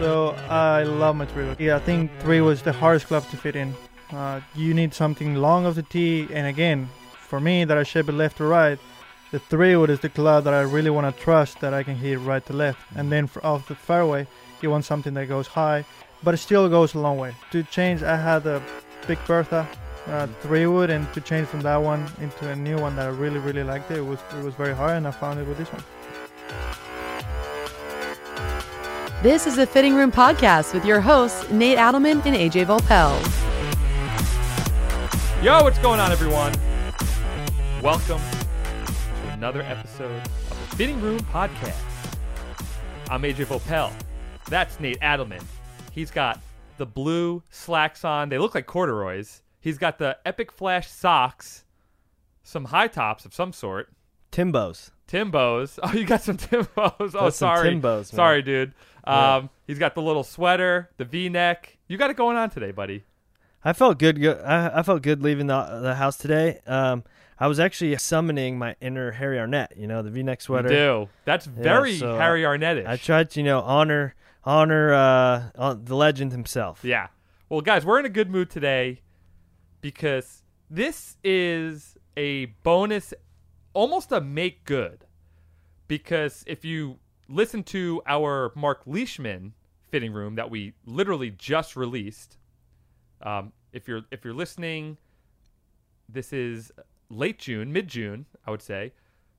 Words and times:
So 0.00 0.30
I 0.48 0.84
love 0.84 1.16
my 1.16 1.26
three. 1.26 1.46
Yeah, 1.58 1.76
I 1.76 1.78
think 1.78 2.10
three 2.20 2.40
was 2.40 2.62
the 2.62 2.72
hardest 2.72 3.06
club 3.08 3.28
to 3.28 3.36
fit 3.36 3.54
in. 3.54 3.74
Uh, 4.10 4.40
you 4.54 4.72
need 4.72 4.94
something 4.94 5.34
long 5.34 5.66
of 5.66 5.74
the 5.74 5.82
tee, 5.82 6.26
and 6.32 6.46
again, 6.46 6.88
for 7.12 7.38
me 7.38 7.64
that 7.64 7.76
I 7.76 7.82
shape 7.82 8.08
it 8.08 8.12
left 8.12 8.38
to 8.38 8.44
right, 8.44 8.78
the 9.30 9.38
three 9.38 9.76
wood 9.76 9.90
is 9.90 10.00
the 10.00 10.08
club 10.08 10.44
that 10.44 10.54
I 10.54 10.62
really 10.62 10.88
want 10.88 11.14
to 11.14 11.22
trust 11.22 11.60
that 11.60 11.74
I 11.74 11.82
can 11.82 11.96
hit 11.96 12.18
right 12.20 12.44
to 12.46 12.54
left. 12.54 12.80
And 12.96 13.12
then 13.12 13.26
for 13.26 13.44
off 13.44 13.68
the 13.68 13.74
fairway, 13.74 14.26
you 14.62 14.70
want 14.70 14.86
something 14.86 15.12
that 15.12 15.26
goes 15.26 15.46
high, 15.46 15.84
but 16.22 16.32
it 16.32 16.38
still 16.38 16.66
goes 16.70 16.94
a 16.94 16.98
long 16.98 17.18
way. 17.18 17.34
To 17.50 17.62
change, 17.64 18.02
I 18.02 18.16
had 18.16 18.46
a 18.46 18.62
Big 19.06 19.18
Bertha 19.26 19.68
uh, 20.06 20.28
three 20.40 20.66
wood, 20.66 20.88
and 20.88 21.12
to 21.12 21.20
change 21.20 21.46
from 21.46 21.60
that 21.60 21.76
one 21.76 22.10
into 22.22 22.48
a 22.48 22.56
new 22.56 22.78
one 22.78 22.96
that 22.96 23.04
I 23.04 23.10
really 23.10 23.38
really 23.38 23.64
liked 23.64 23.90
it, 23.90 23.98
it 23.98 24.06
was 24.06 24.18
it 24.38 24.42
was 24.42 24.54
very 24.54 24.74
hard, 24.74 24.96
and 24.96 25.06
I 25.06 25.10
found 25.10 25.38
it 25.40 25.46
with 25.46 25.58
this 25.58 25.68
one. 25.68 25.84
This 29.22 29.46
is 29.46 29.56
the 29.56 29.66
Fitting 29.66 29.94
Room 29.94 30.10
Podcast 30.10 30.72
with 30.72 30.86
your 30.86 31.02
hosts, 31.02 31.50
Nate 31.50 31.76
Adelman 31.76 32.24
and 32.24 32.34
AJ 32.34 32.64
Voelpel. 32.64 33.20
Yo, 35.44 35.62
what's 35.62 35.78
going 35.80 36.00
on, 36.00 36.10
everyone? 36.10 36.54
Welcome 37.82 38.18
to 38.18 39.28
another 39.32 39.60
episode 39.60 40.22
of 40.50 40.70
the 40.70 40.76
Fitting 40.76 41.02
Room 41.02 41.20
Podcast. 41.20 41.76
I'm 43.10 43.20
AJ 43.20 43.44
Voelpel. 43.44 43.92
That's 44.46 44.80
Nate 44.80 44.98
Adelman. 45.00 45.44
He's 45.92 46.10
got 46.10 46.40
the 46.78 46.86
blue 46.86 47.42
slacks 47.50 48.06
on. 48.06 48.30
They 48.30 48.38
look 48.38 48.54
like 48.54 48.64
corduroys. 48.64 49.42
He's 49.60 49.76
got 49.76 49.98
the 49.98 50.16
Epic 50.24 50.50
Flash 50.50 50.90
socks, 50.90 51.66
some 52.42 52.64
high 52.64 52.88
tops 52.88 53.26
of 53.26 53.34
some 53.34 53.52
sort. 53.52 53.92
Timbos. 54.32 54.92
Timbos. 55.10 55.78
Oh, 55.82 55.92
you 55.92 56.04
got 56.04 56.22
some 56.22 56.36
Timbos. 56.36 56.68
Oh, 56.76 56.94
That's 56.98 57.12
some 57.12 57.30
sorry. 57.30 57.70
Timbos, 57.70 57.82
man. 57.82 58.04
Sorry, 58.04 58.42
dude. 58.42 58.74
Um, 59.04 59.14
Yeah. 59.14 59.46
He's 59.66 59.78
got 59.78 59.94
the 59.94 60.02
little 60.02 60.24
sweater, 60.24 60.90
the 60.96 61.04
V-neck. 61.04 61.78
You 61.88 61.96
got 61.96 62.10
it 62.10 62.16
going 62.16 62.36
on 62.36 62.50
today, 62.50 62.70
buddy. 62.72 63.04
I 63.64 63.72
felt 63.72 63.98
good. 63.98 64.20
go- 64.20 64.42
I, 64.44 64.80
I 64.80 64.82
felt 64.82 65.02
good 65.02 65.22
leaving 65.22 65.46
the 65.46 65.80
the 65.82 65.94
house 65.94 66.16
today. 66.16 66.60
Um, 66.66 67.04
I 67.38 67.46
was 67.46 67.58
actually 67.60 67.96
summoning 67.98 68.58
my 68.58 68.74
inner 68.80 69.12
Harry 69.12 69.38
Arnett. 69.38 69.74
You 69.76 69.86
know, 69.86 70.02
the 70.02 70.10
V-neck 70.10 70.40
sweater. 70.40 70.68
You 70.70 70.74
do. 70.76 71.08
That's 71.24 71.46
very 71.46 71.96
so, 71.96 72.14
uh, 72.14 72.18
Harry 72.18 72.42
Arnettish. 72.42 72.86
I 72.86 72.96
tried 72.96 73.30
to, 73.30 73.40
you 73.40 73.44
know, 73.44 73.60
honor 73.60 74.14
honor 74.44 74.92
uh, 74.94 75.42
hon- 75.56 75.84
the 75.84 75.94
legend 75.96 76.32
himself. 76.32 76.80
Yeah. 76.84 77.08
Well, 77.48 77.60
guys, 77.60 77.84
we're 77.84 77.98
in 77.98 78.06
a 78.06 78.10
good 78.10 78.30
mood 78.30 78.50
today 78.50 79.02
because 79.80 80.42
this 80.70 81.16
is 81.24 81.96
a 82.16 82.46
bonus, 82.62 83.12
almost 83.72 84.12
a 84.12 84.20
make 84.20 84.64
good. 84.64 85.04
Because 85.88 86.44
if 86.46 86.64
you 86.64 86.98
listen 87.28 87.62
to 87.64 88.02
our 88.06 88.52
Mark 88.54 88.82
Leishman 88.86 89.54
fitting 89.90 90.12
room 90.12 90.36
that 90.36 90.50
we 90.50 90.74
literally 90.86 91.30
just 91.30 91.76
released, 91.76 92.38
um, 93.22 93.52
if 93.72 93.88
you're 93.88 94.02
if 94.10 94.24
you're 94.24 94.34
listening, 94.34 94.98
this 96.08 96.32
is 96.32 96.72
late 97.08 97.38
June, 97.38 97.72
mid 97.72 97.88
June, 97.88 98.26
I 98.46 98.50
would 98.50 98.62
say. 98.62 98.92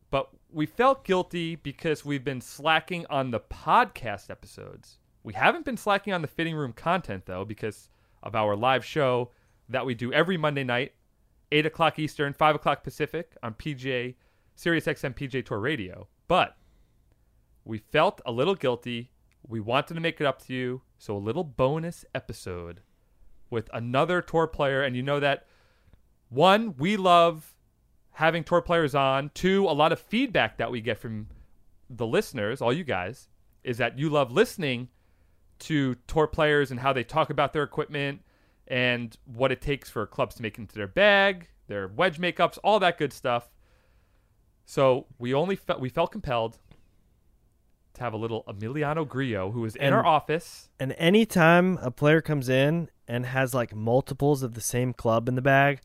But 0.09 0.29
we 0.51 0.65
felt 0.65 1.05
guilty 1.05 1.55
because 1.55 2.03
we've 2.03 2.23
been 2.23 2.41
slacking 2.41 3.05
on 3.09 3.31
the 3.31 3.39
podcast 3.39 4.29
episodes. 4.29 4.97
We 5.23 5.33
haven't 5.33 5.63
been 5.63 5.77
slacking 5.77 6.11
on 6.11 6.21
the 6.21 6.27
fitting 6.27 6.55
room 6.55 6.73
content 6.73 7.25
though, 7.25 7.45
because 7.45 7.89
of 8.23 8.35
our 8.35 8.55
live 8.55 8.83
show 8.83 9.31
that 9.69 9.85
we 9.85 9.93
do 9.95 10.11
every 10.11 10.35
Monday 10.37 10.65
night, 10.65 10.93
eight 11.51 11.65
o'clock 11.65 11.99
Eastern, 11.99 12.33
five 12.33 12.55
o'clock 12.55 12.83
Pacific 12.83 13.35
on 13.43 13.53
PGA 13.53 14.15
Sirius 14.55 14.85
XM 14.85 15.15
PGA 15.15 15.45
Tour 15.45 15.59
Radio. 15.59 16.07
But 16.27 16.55
we 17.65 17.79
felt 17.79 18.21
a 18.25 18.31
little 18.31 18.55
guilty. 18.55 19.11
We 19.47 19.59
wanted 19.59 19.95
to 19.95 19.99
make 19.99 20.21
it 20.21 20.27
up 20.27 20.41
to 20.45 20.53
you, 20.53 20.81
so 20.97 21.15
a 21.15 21.19
little 21.19 21.43
bonus 21.43 22.05
episode 22.13 22.81
with 23.49 23.69
another 23.73 24.21
tour 24.21 24.47
player, 24.47 24.81
and 24.81 24.95
you 24.95 25.03
know 25.03 25.19
that 25.19 25.45
one, 26.29 26.75
we 26.77 26.95
love 26.95 27.53
having 28.11 28.43
tour 28.43 28.61
players 28.61 28.95
on. 28.95 29.31
Two, 29.33 29.65
a 29.65 29.71
lot 29.71 29.91
of 29.91 29.99
feedback 29.99 30.57
that 30.57 30.71
we 30.71 30.79
get 30.79 30.97
from 30.97 31.27
the 31.89 32.07
listeners, 32.07 32.61
all 32.61 32.71
you 32.71 32.83
guys, 32.83 33.27
is 33.63 33.77
that 33.77 33.99
you 33.99 34.09
love 34.09 34.31
listening 34.31 34.87
to 35.59 35.95
tour 36.07 36.27
players 36.27 36.71
and 36.71 36.79
how 36.79 36.93
they 36.93 37.03
talk 37.03 37.29
about 37.29 37.53
their 37.53 37.63
equipment 37.63 38.21
and 38.71 39.17
what 39.25 39.51
it 39.51 39.59
takes 39.61 39.89
for 39.89 40.07
clubs 40.07 40.33
to 40.35 40.41
make 40.41 40.57
into 40.57 40.73
their 40.73 40.87
bag, 40.87 41.49
their 41.67 41.89
wedge 41.89 42.19
makeups, 42.19 42.57
all 42.63 42.79
that 42.79 42.97
good 42.97 43.11
stuff. 43.11 43.49
So 44.65 45.07
we 45.19 45.33
only 45.33 45.57
felt 45.57 45.81
we 45.81 45.89
felt 45.89 46.13
compelled 46.13 46.57
to 47.95 48.01
have 48.01 48.13
a 48.13 48.17
little 48.17 48.45
Emiliano 48.47 49.05
Grillo 49.05 49.51
who 49.51 49.59
was 49.59 49.75
in 49.75 49.83
And- 49.87 49.95
our 49.95 50.05
office. 50.05 50.69
And 50.79 50.93
anytime 50.97 51.77
a 51.81 51.91
player 51.91 52.21
comes 52.21 52.47
in 52.47 52.89
and 53.09 53.25
has 53.25 53.53
like 53.53 53.75
multiples 53.75 54.41
of 54.41 54.53
the 54.53 54.61
same 54.61 54.93
club 54.93 55.27
in 55.27 55.35
the 55.35 55.41
bag, 55.41 55.81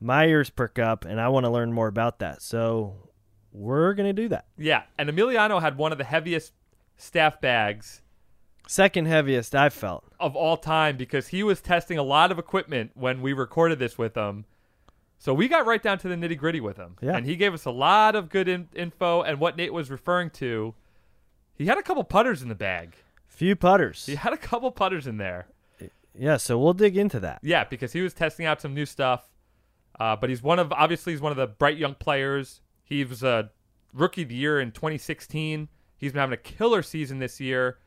my 0.00 0.26
ears 0.26 0.50
perk 0.50 0.80
up, 0.80 1.04
and 1.04 1.20
I 1.20 1.28
want 1.28 1.44
to 1.46 1.50
learn 1.50 1.72
more 1.72 1.86
about 1.86 2.18
that. 2.18 2.42
So 2.42 3.08
we're 3.52 3.94
gonna 3.94 4.12
do 4.12 4.28
that. 4.30 4.46
Yeah, 4.58 4.82
and 4.98 5.08
Emiliano 5.08 5.60
had 5.60 5.78
one 5.78 5.92
of 5.92 5.98
the 5.98 6.04
heaviest 6.04 6.52
staff 6.96 7.40
bags 7.40 8.02
Second 8.66 9.06
heaviest 9.06 9.54
I've 9.54 9.72
felt. 9.72 10.04
of 10.18 10.34
all 10.34 10.56
time 10.56 10.96
because 10.96 11.28
he 11.28 11.42
was 11.42 11.60
testing 11.60 11.98
a 11.98 12.02
lot 12.02 12.32
of 12.32 12.38
equipment 12.38 12.90
when 12.94 13.22
we 13.22 13.32
recorded 13.32 13.78
this 13.78 13.96
with 13.96 14.16
him. 14.16 14.44
So 15.18 15.32
we 15.32 15.48
got 15.48 15.66
right 15.66 15.82
down 15.82 15.98
to 15.98 16.08
the 16.08 16.14
nitty 16.14 16.36
gritty 16.36 16.60
with 16.60 16.76
him. 16.76 16.96
Yeah. 17.00 17.16
And 17.16 17.24
he 17.24 17.36
gave 17.36 17.54
us 17.54 17.64
a 17.64 17.70
lot 17.70 18.14
of 18.14 18.28
good 18.28 18.48
in- 18.48 18.68
info. 18.74 19.22
And 19.22 19.40
what 19.40 19.56
Nate 19.56 19.72
was 19.72 19.90
referring 19.90 20.30
to, 20.30 20.74
he 21.54 21.66
had 21.66 21.78
a 21.78 21.82
couple 21.82 22.04
putters 22.04 22.42
in 22.42 22.48
the 22.48 22.54
bag. 22.54 22.96
Few 23.26 23.56
putters. 23.56 24.04
He 24.06 24.14
had 24.16 24.32
a 24.32 24.36
couple 24.36 24.70
putters 24.72 25.06
in 25.06 25.16
there. 25.16 25.46
Yeah, 26.18 26.38
so 26.38 26.58
we'll 26.58 26.72
dig 26.74 26.96
into 26.96 27.20
that. 27.20 27.40
Yeah, 27.42 27.64
because 27.64 27.92
he 27.92 28.00
was 28.00 28.14
testing 28.14 28.46
out 28.46 28.60
some 28.60 28.74
new 28.74 28.86
stuff. 28.86 29.28
Uh, 29.98 30.16
but 30.16 30.28
he's 30.28 30.42
one 30.42 30.58
of, 30.58 30.72
obviously, 30.72 31.12
he's 31.12 31.20
one 31.20 31.32
of 31.32 31.38
the 31.38 31.46
bright 31.46 31.76
young 31.78 31.94
players. 31.94 32.60
He 32.84 33.04
was 33.04 33.22
a 33.22 33.50
rookie 33.92 34.22
of 34.22 34.28
the 34.28 34.34
year 34.34 34.60
in 34.60 34.72
2016. 34.72 35.68
He's 35.98 36.12
been 36.12 36.20
having 36.20 36.34
a 36.34 36.36
killer 36.38 36.82
season 36.82 37.18
this 37.18 37.40
year. 37.40 37.78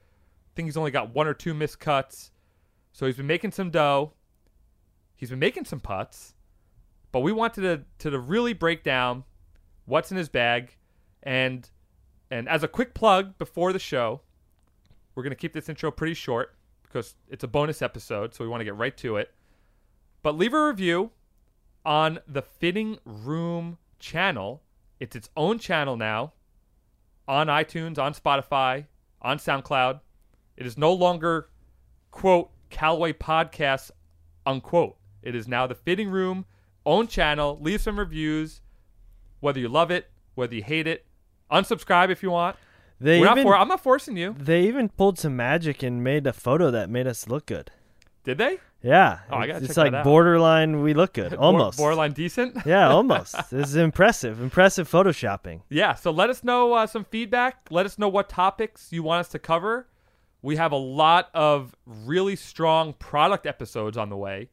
Think 0.56 0.68
he's 0.68 0.78
only 0.78 0.92
got 0.92 1.14
one 1.14 1.28
or 1.28 1.34
two 1.34 1.54
missed 1.54 1.80
cuts. 1.80 2.32
So 2.92 3.06
he's 3.06 3.18
been 3.18 3.28
making 3.28 3.52
some 3.52 3.70
dough. 3.70 4.14
He's 5.16 5.30
been 5.30 5.40
making 5.40 5.66
some 5.66 5.80
putts. 5.80 6.34
But 7.12 7.22
we 7.22 7.32
wanted 7.32 7.62
to, 7.62 7.84
to, 8.00 8.12
to 8.12 8.20
really 8.20 8.54
break 8.54 8.84
down 8.84 9.24
what's 9.86 10.12
in 10.12 10.18
his 10.18 10.30
bag. 10.30 10.76
And 11.24 11.70
and 12.32 12.48
as 12.48 12.64
a 12.64 12.68
quick 12.68 12.94
plug 12.94 13.38
before 13.38 13.74
the 13.74 13.80
show, 13.80 14.22
we're 15.16 15.24
to 15.24 15.36
keep 15.36 15.54
this 15.54 15.68
intro 15.68 15.92
pretty 15.92 16.14
short 16.14 16.56
because 16.84 17.16
it's 17.28 17.44
a 17.44 17.48
bonus 17.48 17.82
episode, 17.82 18.34
so 18.34 18.44
we 18.44 18.50
want 18.50 18.62
to 18.62 18.66
get 18.66 18.76
right 18.76 18.96
to 18.98 19.18
it. 19.18 19.34
But 20.22 20.38
leave 20.38 20.54
a 20.54 20.68
review 20.68 21.12
on 21.86 22.20
the 22.28 22.42
Fitting 22.42 23.00
Room 23.06 23.78
channel. 24.00 24.62
It's 25.00 25.16
its 25.16 25.30
own 25.36 25.60
channel 25.60 25.98
now 25.98 26.34
on 27.28 27.48
iTunes, 27.48 27.98
on 27.98 28.14
Spotify, 28.14 28.86
on 29.22 29.38
SoundCloud. 29.38 30.02
It 30.60 30.66
is 30.68 30.78
no 30.78 30.94
longer, 30.94 31.50
quote, 32.12 32.52
Callaway 32.70 33.14
Podcasts, 33.14 33.90
unquote. 34.46 34.98
It 35.24 35.34
is 35.34 35.48
now 35.48 35.66
the 35.66 35.74
Fitting 35.74 36.10
Room 36.12 36.46
own 36.86 37.08
channel. 37.08 37.58
Leave 37.62 37.82
some 37.82 37.98
reviews, 37.98 38.62
whether 39.40 39.60
you 39.60 39.70
love 39.70 39.90
it, 39.90 40.12
whether 40.36 40.54
you 40.54 40.62
hate 40.64 40.86
it. 40.86 41.06
Unsubscribe 41.52 42.10
if 42.12 42.22
you 42.22 42.30
want. 42.32 42.58
They 43.00 43.20
We're 43.22 43.26
not 43.28 43.38
even 43.38 43.50
for, 43.50 43.56
I'm 43.58 43.70
not 43.70 43.82
forcing 43.82 44.18
you. 44.18 44.36
they 44.38 44.64
even 44.68 44.90
pulled 44.90 45.18
some 45.18 45.36
magic 45.36 45.82
and 45.82 46.04
made 46.04 46.28
a 46.28 46.34
photo 46.34 46.70
that 46.72 46.90
made 46.90 47.08
us 47.08 47.28
look 47.30 47.46
good. 47.46 47.72
Did 48.26 48.38
they? 48.38 48.60
Yeah, 48.84 49.20
Oh, 49.32 49.38
I 49.38 49.48
gotta 49.48 49.60
it's 49.60 49.70
check 49.70 49.78
like 49.78 49.92
that 49.94 50.00
out. 50.00 50.04
borderline. 50.04 50.82
We 50.82 50.94
look 50.94 51.14
good, 51.14 51.34
almost. 51.36 51.78
borderline 51.78 52.12
decent. 52.12 52.58
yeah, 52.66 52.90
almost. 52.90 53.50
this 53.50 53.70
is 53.70 53.76
impressive. 53.78 54.42
Impressive 54.42 54.90
photoshopping. 54.92 55.62
Yeah, 55.70 55.96
so 55.96 56.12
let 56.12 56.30
us 56.30 56.44
know 56.44 56.74
uh, 56.74 56.88
some 56.88 57.06
feedback. 57.06 57.68
Let 57.70 57.86
us 57.86 57.98
know 57.98 58.10
what 58.10 58.28
topics 58.30 58.90
you 58.92 59.04
want 59.04 59.22
us 59.22 59.30
to 59.30 59.40
cover. 59.40 59.88
We 60.42 60.56
have 60.56 60.72
a 60.72 60.78
lot 60.78 61.30
of 61.34 61.76
really 61.86 62.36
strong 62.36 62.94
product 62.94 63.46
episodes 63.46 63.98
on 63.98 64.10
the 64.10 64.18
way. 64.18 64.50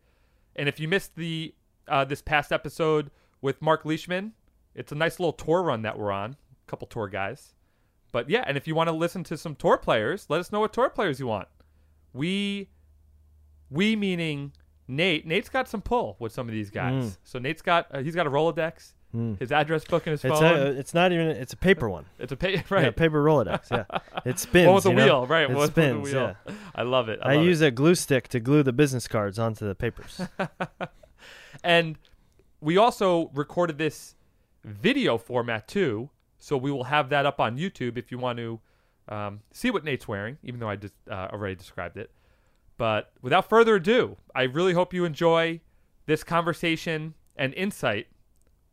And 0.57 0.69
if 0.69 0.81
you 0.81 0.89
missed 0.89 1.15
the 1.17 1.55
uh, 1.87 2.05
this 2.05 2.23
past 2.23 2.51
episode 2.53 3.11
with 3.41 3.63
Mark 3.63 3.85
Leishman, 3.85 4.33
it's 4.75 4.91
a 4.93 4.97
nice 4.97 5.21
little 5.21 5.33
tour 5.33 5.63
run 5.63 5.83
that 5.83 5.99
we're 5.99 6.11
on. 6.11 6.37
A 6.67 6.71
couple 6.71 6.87
tour 6.89 7.09
guys. 7.09 7.55
But 8.13 8.31
yeah, 8.31 8.45
and 8.47 8.57
if 8.57 8.67
you 8.67 8.75
want 8.75 8.89
to 8.89 8.93
listen 8.93 9.25
to 9.25 9.37
some 9.37 9.55
tour 9.55 9.77
players, 9.77 10.27
let 10.29 10.41
us 10.41 10.51
know 10.51 10.61
what 10.61 10.73
tour 10.73 10.91
players 10.91 11.21
you 11.21 11.27
want. 11.27 11.49
We 12.13 12.71
we 13.71 13.95
meaning 13.97 14.53
Nate. 14.89 15.27
Nate's 15.27 15.49
got 15.49 15.69
some 15.69 15.83
pull 15.83 16.17
with 16.19 16.33
some 16.33 16.49
of 16.49 16.55
these 16.55 16.71
guys. 16.71 17.05
Mm. 17.05 17.17
So 17.25 17.39
Nate's 17.39 17.63
got 17.63 17.87
uh, 17.95 18.03
he's 18.03 18.15
got 18.15 18.27
a 18.27 18.31
Rolodex, 18.31 18.93
Mm. 19.17 19.39
his 19.41 19.51
address 19.51 19.85
book 19.85 20.07
in 20.07 20.11
his 20.11 20.25
It's 20.25 20.39
phone. 20.39 20.45
a, 20.45 20.65
it's 20.73 20.93
not 20.93 21.11
even. 21.11 21.29
It's 21.29 21.55
a 21.55 21.57
paper 21.57 21.89
one. 21.89 22.05
It's 22.19 22.33
a 22.33 22.39
Yeah, 22.51 22.63
right. 22.69 22.95
paper 22.95 23.25
Rolodex. 23.25 23.71
Yeah, 23.71 23.85
it 24.27 24.39
spins. 24.39 24.67
one 24.67 24.75
with 24.75 24.87
a 24.87 24.91
you 24.91 24.95
know? 24.95 25.05
wheel, 25.05 25.27
right? 25.27 25.51
It 25.51 25.57
one 25.57 25.69
spins. 25.69 26.03
with 26.03 26.13
a 26.13 26.17
wheel. 26.17 26.37
Yeah. 26.47 26.55
I 26.75 26.83
love 26.83 27.09
it. 27.09 27.19
I, 27.23 27.33
I, 27.33 27.37
love 27.37 27.45
use 27.47 27.61
a 27.63 27.71
glue 27.71 27.95
stick 27.95 28.29
to 28.29 28.41
glue 28.41 28.63
the 28.63 28.75
business 28.75 29.09
cards 29.09 29.39
onto 29.39 29.67
the 29.67 29.75
papers. 29.75 30.21
and 31.65 31.97
we 32.61 32.77
also 32.77 33.31
recorded 33.33 33.79
this 33.79 34.17
video 34.65 35.17
format 35.17 35.67
too, 35.67 36.11
so 36.39 36.59
we 36.59 36.71
will 36.71 36.85
have 36.85 37.09
that 37.09 37.25
up 37.25 37.41
on 37.41 37.57
YouTube 37.57 37.97
if 37.97 38.11
you 38.11 38.19
want 38.19 38.39
to 38.39 38.61
um, 39.09 39.41
see 39.51 39.71
what 39.71 39.83
Nate's 39.83 40.07
wearing, 40.07 40.37
even 40.43 40.61
though 40.61 40.69
I 40.69 40.77
just 40.77 40.95
uh, 41.11 41.29
already 41.33 41.55
described 41.55 41.97
it. 41.97 42.11
But 42.77 43.13
without 43.23 43.49
further 43.49 43.77
ado, 43.77 44.19
I 44.35 44.43
really 44.43 44.75
hope 44.75 44.93
you 44.93 45.07
enjoy 45.07 45.61
this 46.05 46.23
conversation 46.23 47.15
and 47.35 47.55
insight 47.55 48.09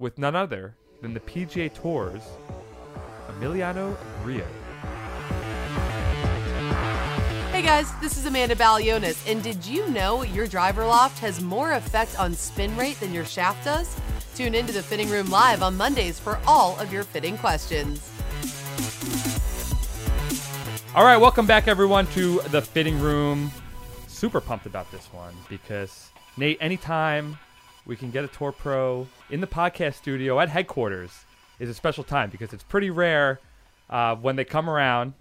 with 0.04 0.18
none 0.18 0.36
other 0.36 0.76
than 1.02 1.14
the 1.14 1.20
PGA 1.22 1.74
Tour's 1.74 2.22
Emiliano 3.30 3.98
Grillo. 4.22 4.46
Hey 7.52 7.62
guys, 7.62 7.88
this 8.02 8.18
is 8.18 8.26
Amanda 8.26 8.54
Balionis, 8.54 9.32
and 9.32 9.42
did 9.42 9.66
you 9.66 9.90
know 9.92 10.24
your 10.24 10.46
driver 10.46 10.86
loft 10.86 11.20
has 11.20 11.42
more 11.42 11.72
effect 11.72 12.20
on 12.20 12.34
spin 12.34 12.76
rate 12.76 13.00
than 13.00 13.14
your 13.14 13.24
shaft 13.24 13.64
does? 13.64 13.96
Tune 14.36 14.54
into 14.54 14.74
the 14.74 14.84
Fitting 14.84 15.10
Room 15.10 15.30
Live 15.30 15.64
on 15.64 15.78
Mondays 15.78 16.20
for 16.20 16.38
all 16.46 16.78
of 16.80 16.92
your 16.92 17.04
fitting 17.04 17.38
questions. 17.38 18.12
All 20.96 21.06
right, 21.06 21.18
welcome 21.18 21.48
back, 21.48 21.70
everyone, 21.70 22.08
to 22.08 22.42
the 22.50 22.62
fitting 22.62 23.00
room. 23.00 23.52
Super 24.08 24.42
pumped 24.42 24.66
about 24.66 24.92
this 24.92 25.06
one 25.14 25.34
because 25.48 26.10
Nate, 26.36 26.58
anytime 26.60 27.38
we 27.86 27.96
can 27.96 28.12
get 28.12 28.24
a 28.24 28.28
tour 28.28 28.52
pro 28.52 29.08
in 29.30 29.42
the 29.42 29.48
podcast 29.48 29.96
studio 29.96 30.40
at 30.40 30.50
headquarters 30.50 31.26
is 31.60 31.70
a 31.70 31.74
special 31.74 32.04
time 32.04 32.30
because 32.30 32.54
it's 32.54 32.64
pretty 32.64 32.90
rare 32.90 33.40
uh, 33.90 34.16
when 34.16 34.36
they 34.36 34.46
come 34.46 34.70
around. 34.70 35.14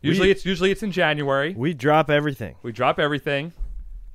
Usually, 0.00 0.28
We- 0.28 0.32
it's 0.32 0.44
usually 0.44 0.70
it's 0.70 0.82
in 0.82 0.92
January. 0.92 1.54
We 1.56 1.74
drop 1.74 2.10
everything. 2.10 2.56
We 2.62 2.72
drop 2.72 2.98
everything, 2.98 3.52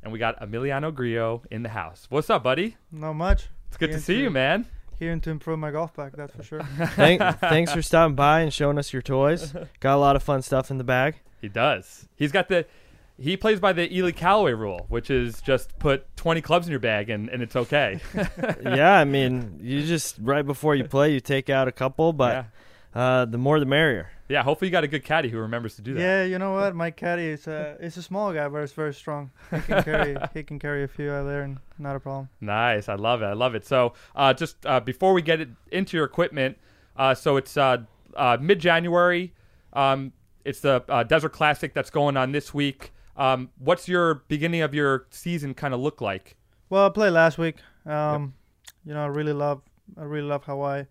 and 0.03 0.11
we 0.11 0.19
got 0.19 0.39
Emiliano 0.41 0.94
Grillo 0.94 1.44
in 1.49 1.63
the 1.63 1.69
house. 1.69 2.07
What's 2.09 2.29
up, 2.29 2.44
buddy? 2.44 2.75
Not 2.91 3.13
much. 3.13 3.47
It's 3.69 3.77
good 3.77 3.89
Here 3.89 3.97
to 3.97 4.03
see 4.03 4.15
to- 4.15 4.21
you, 4.23 4.29
man. 4.29 4.65
Here 4.99 5.15
to 5.15 5.29
improve 5.29 5.59
my 5.59 5.69
golf 5.69 5.94
bag, 5.95 6.13
that's 6.17 6.33
for 6.35 6.41
sure. 6.41 6.61
Thank, 6.95 7.21
thanks 7.39 7.71
for 7.71 7.83
stopping 7.83 8.15
by 8.15 8.39
and 8.41 8.51
showing 8.51 8.79
us 8.79 8.91
your 8.91 9.03
toys. 9.03 9.53
Got 9.79 9.95
a 9.95 9.97
lot 9.99 10.15
of 10.15 10.23
fun 10.23 10.41
stuff 10.41 10.71
in 10.71 10.79
the 10.79 10.83
bag. 10.83 11.17
He 11.39 11.49
does. 11.49 12.07
He's 12.15 12.31
got 12.31 12.47
the. 12.47 12.65
He 13.19 13.36
plays 13.36 13.60
by 13.60 13.74
the 13.74 13.92
Ely 13.96 14.12
Callaway 14.12 14.54
rule, 14.54 14.86
which 14.90 15.10
is 15.10 15.42
just 15.42 15.78
put 15.80 16.16
20 16.18 16.42
clubs 16.42 16.68
in 16.68 16.72
your 16.72 16.80
bag 16.80 17.10
and, 17.10 17.30
and 17.30 17.42
it's 17.42 17.56
okay. 17.56 18.00
yeah, 18.64 18.94
I 18.94 19.06
mean, 19.06 19.60
you 19.62 19.84
just 19.84 20.18
right 20.22 20.46
before 20.46 20.75
you 20.75 20.84
play, 20.84 21.14
you 21.14 21.19
take 21.19 21.50
out 21.50 21.68
a 21.68 21.72
couple, 21.72 22.14
but 22.14 22.46
yeah. 22.96 23.02
uh, 23.02 23.25
the 23.25 23.40
more 23.40 23.60
the 23.60 23.66
merrier. 23.66 24.12
yeah, 24.30 24.44
hopefully 24.44 24.68
you 24.68 24.72
got 24.72 24.84
a 24.84 24.88
good 24.88 25.04
caddy 25.04 25.30
who 25.30 25.40
remembers 25.40 25.75
to 25.78 25.81
do 25.81 25.96
that. 25.96 26.00
yeah, 26.00 26.24
you 26.25 26.38
know 26.38 26.54
what? 26.54 26.75
My 26.75 26.92
caddy 26.92 27.25
is 27.25 27.48
a 27.48 27.75
is 27.80 27.98
a 27.98 28.04
small 28.04 28.31
guy, 28.34 28.48
but 28.50 28.60
it's 28.60 28.74
very 28.74 28.94
strong. 28.94 29.31
He 29.50 29.62
can 29.62 29.84
carry 29.84 30.18
he 30.34 30.44
can 30.44 30.60
carry 30.60 30.84
a 30.84 30.88
few 30.88 31.10
out 31.12 31.24
there, 31.24 31.42
and 31.42 31.58
not 31.80 31.96
a 31.96 32.00
problem. 32.00 32.30
Nice. 32.40 32.88
I 32.88 32.96
love 32.96 33.24
it. 33.24 33.25
I 33.25 33.34
love 33.34 33.56
it. 33.56 33.66
So, 33.66 33.94
uh, 34.16 34.34
just 34.34 34.64
uh, 34.66 34.80
before 34.80 35.14
we 35.14 35.22
get 35.24 35.42
it 35.42 35.50
into 35.72 35.98
your 35.98 36.06
equipment, 36.06 36.58
uh, 36.96 37.16
so 37.16 37.38
it's 37.38 37.58
uh, 37.58 37.78
uh, 38.16 38.38
mid 38.40 38.60
January. 38.60 39.34
Um, 39.74 40.14
it's 40.46 40.60
the 40.60 40.84
uh, 40.88 41.04
Desert 41.04 41.34
Classic 41.34 41.74
that's 41.74 41.90
going 41.90 42.16
on 42.16 42.31
this 42.31 42.54
week. 42.54 42.92
Um, 43.18 43.50
what's 43.58 43.88
your 43.88 44.24
beginning 44.28 44.62
of 44.62 44.74
your 44.74 45.08
season 45.10 45.54
kind 45.54 45.74
of 45.74 45.80
look 45.80 46.02
like? 46.02 46.36
Well, 46.69 46.86
I 46.86 46.90
played 46.90 47.12
last 47.12 47.38
week. 47.38 47.56
Um, 47.86 48.34
you 48.86 48.94
know, 48.94 49.04
I 49.04 49.08
really 49.08 49.34
love 49.34 49.62
I 49.98 50.04
really 50.04 50.28
love 50.28 50.44
Hawaii. 50.44 50.86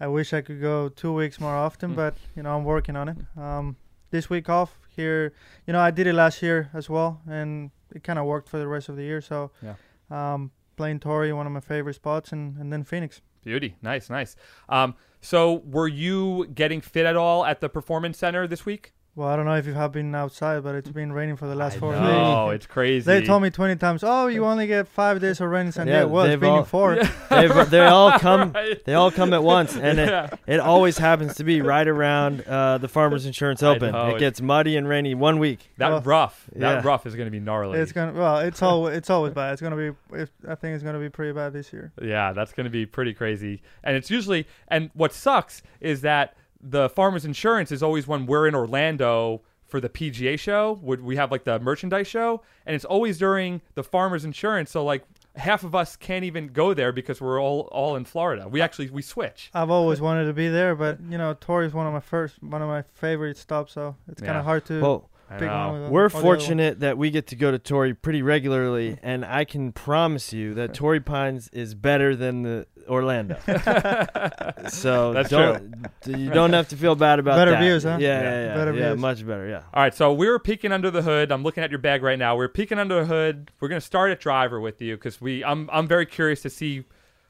I 0.00 0.06
wish 0.06 0.32
I 0.32 0.42
could 0.42 0.60
go 0.60 0.88
two 0.88 1.12
weeks 1.12 1.40
more 1.40 1.56
often, 1.56 1.92
Mm. 1.92 1.96
but 1.96 2.14
you 2.36 2.42
know, 2.42 2.56
I'm 2.56 2.64
working 2.64 2.94
on 2.96 3.08
it. 3.08 3.16
Um, 3.36 3.76
this 4.10 4.30
week 4.30 4.48
off 4.48 4.78
here, 4.88 5.32
you 5.66 5.72
know, 5.72 5.80
I 5.80 5.90
did 5.90 6.06
it 6.06 6.12
last 6.14 6.42
year 6.42 6.70
as 6.74 6.88
well, 6.88 7.20
and 7.28 7.70
it 7.94 8.04
kind 8.04 8.18
of 8.18 8.26
worked 8.26 8.48
for 8.48 8.58
the 8.58 8.68
rest 8.68 8.88
of 8.88 8.96
the 8.96 9.02
year. 9.02 9.20
So, 9.20 9.50
Yeah. 9.62 9.74
um, 10.10 10.50
playing 10.76 11.00
Torrey, 11.00 11.32
one 11.32 11.46
of 11.46 11.52
my 11.52 11.60
favorite 11.60 11.94
spots, 11.94 12.32
and, 12.32 12.56
and 12.58 12.72
then 12.72 12.84
Phoenix. 12.84 13.20
Beauty. 13.44 13.76
Nice, 13.82 14.08
nice. 14.10 14.36
Um, 14.68 14.94
so, 15.20 15.62
were 15.64 15.88
you 15.88 16.46
getting 16.54 16.80
fit 16.80 17.06
at 17.06 17.16
all 17.16 17.44
at 17.44 17.60
the 17.60 17.68
Performance 17.68 18.18
Center 18.18 18.46
this 18.46 18.64
week? 18.66 18.92
Well, 19.18 19.26
I 19.26 19.34
don't 19.34 19.46
know 19.46 19.56
if 19.56 19.66
you 19.66 19.72
have 19.72 19.90
been 19.90 20.14
outside, 20.14 20.62
but 20.62 20.76
it's 20.76 20.90
been 20.90 21.12
raining 21.12 21.34
for 21.34 21.48
the 21.48 21.56
last 21.56 21.78
I 21.78 21.80
four 21.80 21.92
know, 21.92 22.02
days. 22.02 22.12
Oh, 22.16 22.50
it's 22.50 22.66
crazy. 22.68 23.04
They 23.04 23.20
told 23.26 23.42
me 23.42 23.50
20 23.50 23.74
times, 23.74 24.04
oh, 24.04 24.28
you 24.28 24.44
only 24.44 24.68
get 24.68 24.86
five 24.86 25.20
days 25.20 25.40
of 25.40 25.50
rain 25.50 25.66
in 25.66 25.72
San 25.72 25.88
Yeah, 25.88 26.04
Well, 26.04 26.24
it's 26.26 26.38
been 26.38 26.48
all- 26.48 26.62
four. 26.64 26.94
They've, 27.30 27.68
they 27.70 27.84
all 27.84 28.16
come. 28.16 28.52
Right. 28.58 28.84
They 28.84 28.94
all 28.94 29.10
come 29.10 29.32
at 29.32 29.42
once, 29.42 29.74
and 29.76 29.98
it, 29.98 30.08
Yeah. 30.08 30.30
it 30.46 30.60
always 30.60 30.98
happens 30.98 31.34
to 31.34 31.42
be 31.44 31.60
right 31.74 31.88
around 31.88 32.42
uh, 32.42 32.78
the 32.78 32.86
Farmers 32.86 33.26
Insurance 33.26 33.60
Open. 33.60 33.90
know, 33.90 34.14
It 34.14 34.20
gets 34.20 34.40
muddy 34.40 34.76
and 34.76 34.88
rainy 34.88 35.16
one 35.16 35.40
week. 35.40 35.68
That 35.78 35.90
Well, 35.90 36.00
rough. 36.02 36.48
That 36.54 36.60
yeah. 36.84 36.88
rough 36.88 37.04
is 37.04 37.16
going 37.16 37.26
to 37.26 37.32
be 37.32 37.40
gnarly. 37.40 37.80
It's 37.80 37.90
gonna 37.90 38.12
well, 38.12 38.38
it's 38.38 38.62
all 38.62 38.86
it's 38.86 39.10
always 39.10 39.34
bad. 39.34 39.52
It's 39.54 39.60
gonna 39.62 39.74
be. 39.76 39.90
It's, 40.12 40.30
I 40.48 40.54
think 40.54 40.76
it's 40.76 40.84
gonna 40.84 41.00
be 41.00 41.08
pretty 41.08 41.32
bad 41.32 41.52
this 41.52 41.72
year. 41.72 41.90
Yeah, 42.00 42.32
that's 42.32 42.52
going 42.52 42.64
to 42.66 42.70
be 42.70 42.86
pretty 42.86 43.14
crazy. 43.14 43.62
And 43.82 43.96
it's 43.96 44.12
usually, 44.12 44.46
and 44.68 44.90
what 44.94 45.12
sucks 45.12 45.60
is 45.80 46.02
that 46.02 46.36
the 46.60 46.88
Farmers 46.88 47.24
Insurance 47.24 47.72
is 47.72 47.82
always 47.82 48.06
when 48.06 48.26
we're 48.26 48.46
in 48.46 48.54
Orlando 48.54 49.42
for 49.66 49.80
the 49.80 49.88
PGA 49.88 50.38
show. 50.38 50.78
Would 50.82 51.02
we 51.02 51.16
have 51.16 51.30
like 51.30 51.44
the 51.44 51.58
merchandise 51.60 52.06
show, 52.06 52.42
and 52.66 52.74
it's 52.74 52.84
always 52.84 53.18
during 53.18 53.60
the 53.74 53.84
Farmers 53.84 54.24
Insurance. 54.24 54.70
So 54.70 54.84
like 54.84 55.04
half 55.36 55.62
of 55.62 55.74
us 55.74 55.94
can't 55.96 56.24
even 56.24 56.48
go 56.48 56.74
there 56.74 56.92
because 56.92 57.20
we're 57.20 57.40
all 57.40 57.68
all 57.72 57.96
in 57.96 58.04
Florida. 58.04 58.48
We 58.48 58.60
actually 58.60 58.90
we 58.90 59.02
switch. 59.02 59.50
I've 59.54 59.70
always 59.70 60.00
wanted 60.00 60.26
to 60.26 60.32
be 60.32 60.48
there, 60.48 60.74
but 60.74 60.98
you 61.08 61.18
know, 61.18 61.34
Torrey 61.34 61.66
is 61.66 61.74
one 61.74 61.86
of 61.86 61.92
my 61.92 62.00
first, 62.00 62.42
one 62.42 62.62
of 62.62 62.68
my 62.68 62.82
favorite 62.94 63.36
stops. 63.36 63.72
So 63.72 63.94
it's 64.08 64.20
kind 64.20 64.36
of 64.36 64.44
hard 64.44 64.64
to 64.66 64.80
Well, 64.80 65.10
I 65.30 65.70
one. 65.70 65.82
With 65.82 65.90
we're 65.90 66.04
or 66.06 66.08
the 66.08 66.16
other 66.16 66.24
one. 66.26 66.38
fortunate 66.38 66.80
that 66.80 66.98
we 66.98 67.10
get 67.10 67.26
to 67.28 67.36
go 67.36 67.50
to 67.50 67.58
Torrey 67.58 67.94
pretty 67.94 68.22
regularly, 68.22 68.98
and 69.02 69.24
I 69.24 69.44
can 69.44 69.72
promise 69.72 70.32
you 70.32 70.54
that 70.54 70.74
Torrey 70.74 71.00
Pines 71.00 71.48
is 71.52 71.74
better 71.74 72.16
than 72.16 72.42
the 72.42 72.66
Orlando. 72.88 73.36
so 74.68 75.12
That's 75.12 75.28
don't 75.30 75.74
you 76.06 76.30
don't 76.30 76.52
have 76.52 76.68
to 76.68 76.76
feel 76.76 76.94
bad 76.94 77.18
about 77.18 77.36
Better 77.36 77.50
that. 77.52 77.60
views, 77.60 77.82
huh? 77.84 77.98
Yeah, 78.00 78.20
Yeah. 78.20 78.22
yeah, 78.22 78.44
yeah, 78.46 78.54
Better 78.54 78.74
yeah, 78.74 78.88
views. 78.90 79.00
much 79.00 79.26
better. 79.26 79.48
Yeah. 79.48 79.62
All 79.74 79.82
right, 79.82 79.94
so 79.94 80.12
we 80.12 80.28
were 80.28 80.38
peeking 80.38 80.72
under 80.72 80.90
the 80.90 81.02
hood. 81.02 81.30
I'm 81.32 81.42
looking 81.42 81.62
at 81.64 81.70
your 81.70 81.78
bag 81.78 82.02
right 82.02 82.18
now. 82.18 82.36
We're 82.36 82.48
peeking 82.48 82.78
under 82.78 83.00
the 83.00 83.06
hood. 83.06 83.50
We're 83.60 83.68
gonna 83.68 83.80
start 83.80 84.10
at 84.10 84.20
driver 84.20 84.60
with 84.60 84.80
you 84.80 84.96
because 84.96 85.20
we. 85.20 85.44
I'm 85.44 85.68
I'm 85.72 85.86
very 85.86 86.06
curious 86.06 86.42
to 86.42 86.50
see 86.50 86.84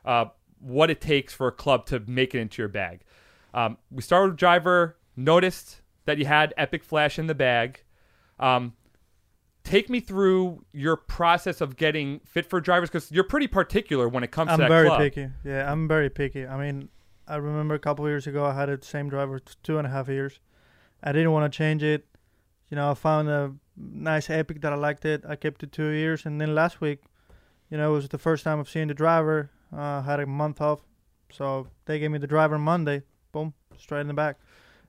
uh, 0.05 0.27
what 0.61 0.91
it 0.91 1.01
takes 1.01 1.33
for 1.35 1.49
a 1.49 1.53
club 1.53 1.87
to 1.87 2.01
make 2.07 2.35
it 2.35 2.39
into 2.39 2.63
your 2.63 2.69
bag. 2.69 3.01
Um, 3.55 3.79
we 3.91 4.03
started 4.03 4.31
with 4.33 4.39
driver. 4.39 4.97
Noticed 5.17 5.81
that 6.05 6.19
you 6.19 6.27
had 6.27 6.55
Epic 6.57 6.85
Flash 6.85 7.19
in 7.19 7.27
the 7.27 7.35
bag. 7.35 7.83
Um, 8.39 8.75
take 9.65 9.91
me 9.91 10.01
through 10.01 10.65
your 10.73 10.97
process 10.97 11.61
of 11.61 11.77
getting 11.77 12.21
fit 12.21 12.47
for 12.47 12.61
drivers 12.61 12.89
because 12.89 13.13
you're 13.13 13.25
pretty 13.25 13.47
particular 13.47 14.09
when 14.09 14.23
it 14.25 14.31
comes 14.31 14.49
to. 14.49 14.53
I'm 14.53 14.59
to 14.59 14.63
that 14.63 14.69
very 14.69 14.89
club. 14.89 15.01
picky. 15.01 15.29
Yeah, 15.45 15.71
I'm 15.71 15.87
very 15.89 16.11
picky. 16.11 16.47
I 16.47 16.57
mean, 16.59 16.89
I 17.27 17.37
remember 17.37 17.75
a 17.75 17.79
couple 17.79 18.05
of 18.05 18.11
years 18.11 18.27
ago, 18.27 18.45
I 18.47 18.55
had 18.55 18.69
the 18.69 18.85
same 18.85 19.09
driver 19.09 19.41
two 19.63 19.79
and 19.79 19.87
a 19.87 19.91
half 19.91 20.09
years. 20.09 20.41
I 21.03 21.13
didn't 21.13 21.33
want 21.33 21.53
to 21.53 21.57
change 21.57 21.83
it. 21.83 22.07
You 22.71 22.77
know, 22.77 22.91
I 22.91 22.95
found 22.95 23.29
a 23.29 23.55
nice 23.77 24.29
Epic 24.31 24.61
that 24.63 24.73
I 24.73 24.77
liked 24.77 25.05
it. 25.05 25.25
I 25.27 25.37
kept 25.37 25.63
it 25.63 25.73
two 25.73 25.89
years, 25.89 26.27
and 26.27 26.41
then 26.41 26.55
last 26.55 26.81
week, 26.81 27.01
you 27.71 27.77
know, 27.77 27.91
it 27.91 27.95
was 27.95 28.09
the 28.09 28.19
first 28.19 28.45
time 28.45 28.59
I've 28.59 28.69
seen 28.69 28.89
the 28.89 28.95
driver. 28.95 29.51
Uh, 29.75 30.03
had 30.03 30.21
a 30.21 30.27
month 30.27 30.61
off, 30.61 30.81
so 31.31 31.69
they 31.85 31.99
gave 31.99 32.11
me 32.11 32.19
the 32.19 32.27
driver 32.27 32.59
Monday. 32.59 33.03
Boom, 33.33 33.53
straight 33.79 34.01
in 34.01 34.09
the 34.09 34.15
back. 34.15 34.39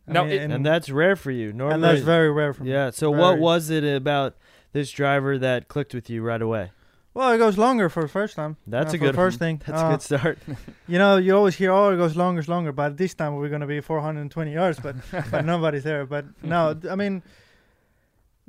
I 0.07 0.11
Now, 0.13 0.23
mean, 0.23 0.33
it- 0.33 0.41
and, 0.41 0.53
And 0.53 0.65
that's 0.65 0.89
rare 0.89 1.15
for 1.15 1.31
you. 1.31 1.53
Normally, 1.53 1.75
and 1.75 1.83
that's 1.83 2.01
very 2.01 2.31
rare 2.31 2.53
for 2.53 2.63
me. 2.63 2.71
yeah. 2.71 2.89
So 2.89 3.11
what 3.11 3.31
Very. 3.31 3.39
was 3.41 3.69
it 3.69 3.83
about 3.83 4.35
this 4.73 4.89
driver 4.91 5.37
that 5.37 5.67
clicked 5.67 5.93
with 5.93 6.09
you 6.09 6.21
right 6.23 6.41
away? 6.41 6.71
Well, 7.13 7.31
it 7.31 7.37
goes 7.39 7.57
longer 7.57 7.89
for 7.89 8.03
the 8.03 8.07
first 8.09 8.35
time. 8.35 8.57
That's 8.67 8.93
uh, 8.93 8.97
a 8.97 8.99
for 8.99 9.05
good 9.05 9.15
first 9.15 9.39
thing. 9.39 9.61
That's 9.65 9.81
Uh, 9.81 9.85
a 9.87 9.89
good 9.91 10.01
start. 10.01 10.37
You 10.87 10.97
know, 10.99 11.17
you 11.17 11.35
always 11.35 11.55
hear, 11.55 11.71
"Oh, 11.71 11.91
it 11.93 11.97
goes 11.97 12.15
longer, 12.15 12.41
longer," 12.47 12.71
but 12.71 12.97
this 12.97 13.13
time 13.13 13.35
we're 13.35 13.49
gonna 13.49 13.67
be 13.67 13.81
420 13.81 14.53
yards, 14.53 14.79
but 14.79 14.95
but 15.31 15.43
nobody's 15.45 15.83
there. 15.83 16.05
But 16.05 16.25
no, 16.43 16.79
I 16.89 16.95
mean, 16.95 17.21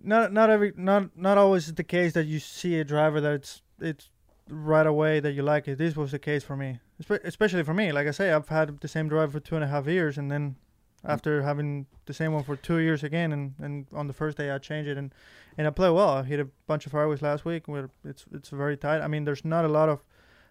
not 0.02 0.33
not 0.33 0.50
every 0.50 0.73
not 0.76 1.16
not 1.16 1.37
always 1.38 1.66
is 1.69 1.75
the 1.75 1.85
case 1.85 2.12
that 2.14 2.26
you 2.26 2.38
see 2.38 2.78
a 2.78 2.85
driver 2.85 3.21
that 3.21 3.33
it's 3.35 3.62
it's 3.80 4.09
right 4.49 4.87
away 4.87 5.21
that 5.21 5.33
you 5.33 5.42
like 5.42 5.69
it. 5.69 5.78
This 5.78 5.97
was 5.97 6.11
the 6.12 6.19
case 6.19 6.42
for 6.45 6.57
me, 6.57 6.80
Espe- 7.02 7.25
especially 7.25 7.62
for 7.64 7.75
me. 7.75 7.92
Like 7.92 8.07
I 8.07 8.11
say, 8.12 8.33
I've 8.33 8.49
had 8.49 8.80
the 8.80 8.88
same 8.88 9.09
driver 9.09 9.33
for 9.33 9.40
two 9.40 9.54
and 9.57 9.64
a 9.64 9.69
half 9.69 9.87
years, 9.87 10.16
and 10.19 10.30
then 10.30 10.57
Mm. 11.04 11.11
after 11.11 11.42
having 11.42 11.87
the 12.07 12.12
same 12.12 12.33
one 12.33 12.45
for 12.45 12.57
two 12.57 12.76
years 12.78 13.02
again, 13.02 13.33
and, 13.33 13.54
and 13.59 13.87
on 13.92 14.07
the 14.07 14.12
first 14.12 14.37
day 14.37 14.50
I 14.50 14.59
changed 14.59 14.88
it, 14.88 14.99
and 14.99 15.12
and 15.57 15.66
I 15.66 15.71
play 15.71 15.90
well. 15.90 16.11
I 16.11 16.23
hit 16.23 16.40
a 16.40 16.49
bunch 16.66 16.87
of 16.87 16.92
fairways 16.92 17.23
last 17.23 17.45
week. 17.45 17.66
Where 17.69 17.90
it's 18.04 18.25
it's 18.33 18.50
very 18.50 18.76
tight. 18.76 19.00
I 19.00 19.09
mean, 19.09 19.25
there's 19.25 19.45
not 19.45 19.64
a 19.64 19.69
lot 19.69 19.88
of 19.88 20.00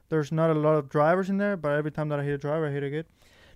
there's 0.10 0.32
not 0.32 0.50
a 0.50 0.56
lot 0.56 0.76
of 0.76 0.90
drivers 0.90 1.30
in 1.30 1.38
there, 1.38 1.56
but 1.56 1.74
every 1.74 1.92
time 1.92 2.10
that 2.10 2.20
I 2.20 2.24
hit 2.24 2.34
a 2.34 2.38
driver, 2.40 2.68
I 2.68 2.72
hit 2.72 2.84
it 2.84 2.90
good. 2.90 3.06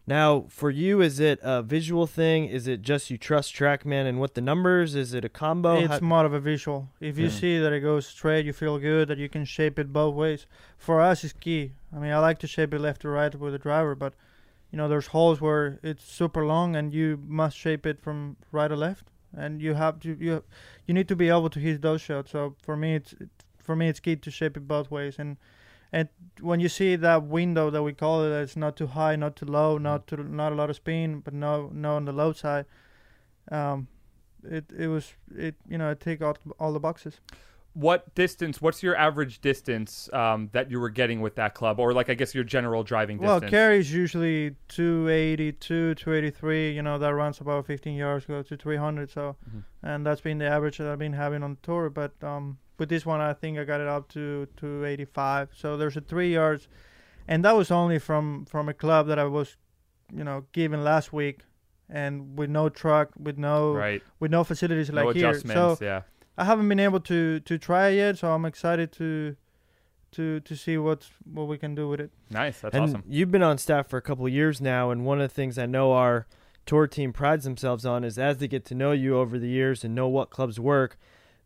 Now, 0.05 0.45
for 0.49 0.69
you, 0.69 0.99
is 1.01 1.19
it 1.21 1.39
a 1.41 1.63
visual 1.63 2.05
thing? 2.05 2.45
Is 2.45 2.67
it 2.67 2.81
just 2.81 3.09
you 3.09 3.17
trust 3.17 3.55
TrackMan 3.55 4.05
and 4.05 4.19
what 4.19 4.33
the 4.35 4.41
numbers? 4.41 4.95
Is 4.95 5.13
it 5.13 5.23
a 5.23 5.29
combo? 5.29 5.77
it's 5.79 5.93
How- 5.93 5.99
more 6.01 6.25
of 6.25 6.33
a 6.33 6.41
visual. 6.41 6.89
If 6.99 7.17
you 7.17 7.25
Yeah. 7.25 7.31
see 7.31 7.57
that 7.59 7.71
it 7.71 7.79
goes 7.79 8.05
straight, 8.05 8.45
you 8.45 8.51
feel 8.53 8.77
good 8.79 9.07
that 9.07 9.17
you 9.17 9.29
can 9.29 9.45
shape 9.45 9.79
it 9.79 9.93
both 9.93 10.13
ways. 10.13 10.45
For 10.77 10.99
us, 10.99 11.23
it's 11.23 11.31
key. 11.33 11.71
I 11.95 11.99
mean, 11.99 12.11
I 12.11 12.19
like 12.19 12.37
to 12.39 12.47
shape 12.47 12.73
it 12.73 12.79
left 12.79 13.01
to 13.03 13.09
right 13.09 13.33
with 13.33 13.53
the 13.53 13.57
driver, 13.59 13.95
but 13.95 14.13
you 14.73 14.77
know, 14.77 14.89
there's 14.89 15.05
holes 15.07 15.39
where 15.39 15.79
it's 15.83 16.03
super 16.03 16.47
long 16.47 16.75
and 16.75 16.95
you 16.95 17.19
must 17.27 17.55
shape 17.55 17.85
it 17.85 18.01
from 18.01 18.37
right 18.51 18.69
to 18.69 18.75
left, 18.75 19.05
and 19.37 19.61
you 19.61 19.75
have 19.75 19.99
to 19.99 20.17
you 20.19 20.43
you 20.87 20.95
need 20.95 21.07
to 21.09 21.15
be 21.15 21.29
able 21.29 21.51
to 21.51 21.59
hit 21.59 21.83
those 21.83 22.01
shots. 22.01 22.31
So 22.31 22.55
for 22.59 22.75
me, 22.75 22.95
it's 22.95 23.13
it, 23.13 23.29
for 23.59 23.75
me 23.75 23.87
it's 23.87 23.99
key 23.99 24.15
to 24.15 24.31
shape 24.31 24.57
it 24.57 24.67
both 24.67 24.91
ways 24.91 25.15
and. 25.19 25.37
And 25.95 26.09
when 26.41 26.59
you 26.59 26.69
see 26.69 26.95
that 26.95 27.21
window 27.21 27.69
that 27.69 27.83
we 27.83 27.93
call 27.93 28.23
it, 28.23 28.31
it's 28.31 28.55
not 28.55 28.75
too 28.75 28.87
high, 28.87 29.15
not 29.15 29.35
too 29.35 29.45
low, 29.45 29.77
not 29.77 30.07
too 30.07 30.17
not 30.23 30.51
a 30.51 30.55
lot 30.55 30.71
of 30.71 30.75
spin, 30.75 31.19
but 31.19 31.35
no 31.35 31.69
no 31.71 31.97
on 31.97 32.05
the 32.05 32.11
low 32.11 32.33
side. 32.33 32.65
Um, 33.51 33.87
it 34.43 34.65
it 34.75 34.87
was 34.87 35.13
it 35.37 35.53
you 35.69 35.77
know 35.77 35.91
it 35.91 35.99
take 35.99 36.23
out 36.23 36.39
all 36.59 36.73
the 36.73 36.79
boxes. 36.79 37.21
What 37.73 38.13
distance? 38.13 38.61
What's 38.61 38.83
your 38.83 38.95
average 38.95 39.41
distance 39.41 40.07
um, 40.13 40.49
that 40.53 40.69
you 40.69 40.79
were 40.79 40.91
getting 40.91 41.21
with 41.21 41.35
that 41.35 41.55
club, 41.55 41.79
or 41.79 41.91
like 41.91 42.07
I 42.07 42.13
guess 42.13 42.35
your 42.35 42.43
general 42.43 42.83
driving 42.83 43.17
Well, 43.17 43.39
distance? 43.39 43.49
carries 43.49 43.91
usually 43.93 44.55
282, 44.67 45.95
283. 45.95 46.71
You 46.71 46.81
know 46.83 46.97
that 46.99 47.09
runs 47.15 47.41
about 47.41 47.65
15 47.65 47.95
yards, 47.95 48.25
go 48.25 48.43
to 48.43 48.57
300. 48.57 49.09
So, 49.09 49.37
Mhm. 49.49 49.63
and 49.81 50.05
that's 50.05 50.21
been 50.21 50.37
the 50.37 50.45
average 50.47 50.77
that 50.77 50.87
I've 50.87 50.99
been 50.99 51.13
having 51.13 51.41
on 51.41 51.51
the 51.55 51.59
tour. 51.61 51.89
But 51.89 52.11
um, 52.23 52.59
with 52.77 52.89
this 52.89 53.05
one, 53.05 53.21
I 53.21 53.33
think 53.33 53.57
I 53.57 53.63
got 53.63 53.81
it 53.81 53.87
up 53.87 54.07
to 54.09 54.47
285. 54.55 55.49
So 55.55 55.75
there's 55.75 55.97
a 55.97 56.01
three 56.01 56.31
yards, 56.31 56.67
and 57.27 57.43
that 57.43 57.55
was 57.55 57.71
only 57.71 57.97
from 57.99 58.45
from 58.45 58.69
a 58.69 58.73
club 58.75 59.07
that 59.07 59.17
I 59.17 59.25
was, 59.25 59.57
you 60.15 60.23
know, 60.23 60.45
given 60.51 60.83
last 60.83 61.11
week, 61.11 61.39
and 61.89 62.37
with 62.37 62.49
no 62.51 62.69
truck, 62.69 63.09
with 63.17 63.37
no 63.39 63.73
right? 63.73 64.03
with 64.19 64.29
no 64.31 64.43
facilities 64.43 64.91
No 64.91 65.05
like 65.05 65.15
here. 65.15 65.33
So 65.33 65.77
yeah. 65.81 66.01
I 66.37 66.45
haven't 66.45 66.69
been 66.69 66.79
able 66.79 66.99
to 67.01 67.39
to 67.41 67.57
try 67.57 67.89
it 67.89 67.95
yet. 67.95 68.17
So 68.17 68.31
I'm 68.31 68.45
excited 68.45 68.91
to 68.93 69.35
to 70.13 70.39
to 70.39 70.55
see 70.55 70.77
what's 70.77 71.09
what 71.31 71.47
we 71.47 71.57
can 71.57 71.75
do 71.75 71.87
with 71.89 71.99
it. 71.99 72.11
Nice. 72.29 72.61
That's 72.61 72.75
and 72.75 72.85
awesome. 72.85 73.03
you've 73.07 73.31
been 73.31 73.43
on 73.43 73.57
staff 73.57 73.87
for 73.87 73.97
a 73.97 74.01
couple 74.01 74.25
of 74.25 74.31
years 74.31 74.61
now, 74.61 74.91
and 74.91 75.05
one 75.05 75.19
of 75.19 75.29
the 75.29 75.33
things 75.33 75.57
I 75.57 75.65
know 75.65 75.93
our 75.93 76.27
tour 76.65 76.87
team 76.87 77.11
prides 77.11 77.43
themselves 77.43 77.85
on 77.85 78.03
is 78.03 78.17
as 78.17 78.37
they 78.37 78.47
get 78.47 78.63
to 78.65 78.75
know 78.75 78.93
you 78.93 79.17
over 79.17 79.37
the 79.37 79.49
years 79.49 79.83
and 79.83 79.93
know 79.93 80.07
what 80.07 80.29
clubs 80.29 80.59
work, 80.59 80.97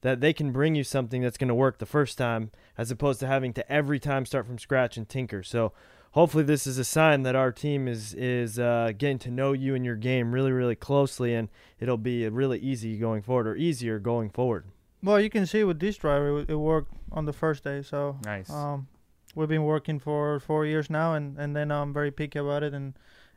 that 0.01 0.21
they 0.21 0.31
can 0.31 0.51
bring 0.51 0.75
you 0.75 0.83
something 0.83 1.21
that's 1.21 1.37
going 1.37 1.47
to 1.47 1.55
work 1.55 1.79
the 1.79 1.85
first 1.85 2.17
time, 2.17 2.51
as 2.77 2.91
opposed 2.91 3.19
to 3.21 3.27
having 3.27 3.51
to 3.53 3.71
every 3.71 3.99
time 3.99 4.25
start 4.25 4.45
from 4.45 4.59
scratch 4.59 4.95
and 4.95 5.09
tinker. 5.09 5.41
So 5.41 5.73
hopefully 6.11 6.43
this 6.43 6.67
is 6.67 6.77
a 6.77 6.83
sign 6.83 7.23
that 7.23 7.35
our 7.35 7.51
team 7.51 7.87
is 7.87 8.13
is 8.13 8.59
uh, 8.59 8.91
getting 8.97 9.19
to 9.19 9.31
know 9.31 9.53
you 9.53 9.75
and 9.75 9.85
your 9.85 9.95
game 9.95 10.33
really 10.33 10.51
really 10.51 10.75
closely, 10.75 11.33
and 11.33 11.49
it'll 11.79 11.97
be 11.97 12.27
really 12.29 12.59
easy 12.59 12.97
going 12.97 13.21
forward 13.21 13.47
or 13.47 13.55
easier 13.55 13.99
going 13.99 14.29
forward. 14.29 14.65
Well, 15.03 15.19
you 15.19 15.29
can 15.29 15.45
see 15.45 15.63
with 15.63 15.79
this 15.79 15.97
driver, 15.97 16.39
it- 16.39 16.49
it 16.49 16.55
worked 16.55 16.91
on 17.11 17.25
the 17.25 17.33
first 17.33 17.63
day. 17.63 17.81
So 17.81 18.17
Nice. 18.25 18.49
um, 18.49 18.87
we've 19.35 19.47
been 19.49 19.63
working 19.63 19.99
for 19.99 20.39
four 20.39 20.65
years 20.65 20.89
now, 20.89 21.13
and, 21.13 21.37
and 21.37 21.55
then 21.55 21.71
I'm 21.71 21.93
very 21.93 22.11
picky 22.11 22.39
about 22.39 22.63
it. 22.63 22.73
And 22.73 22.93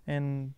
and 0.06 0.54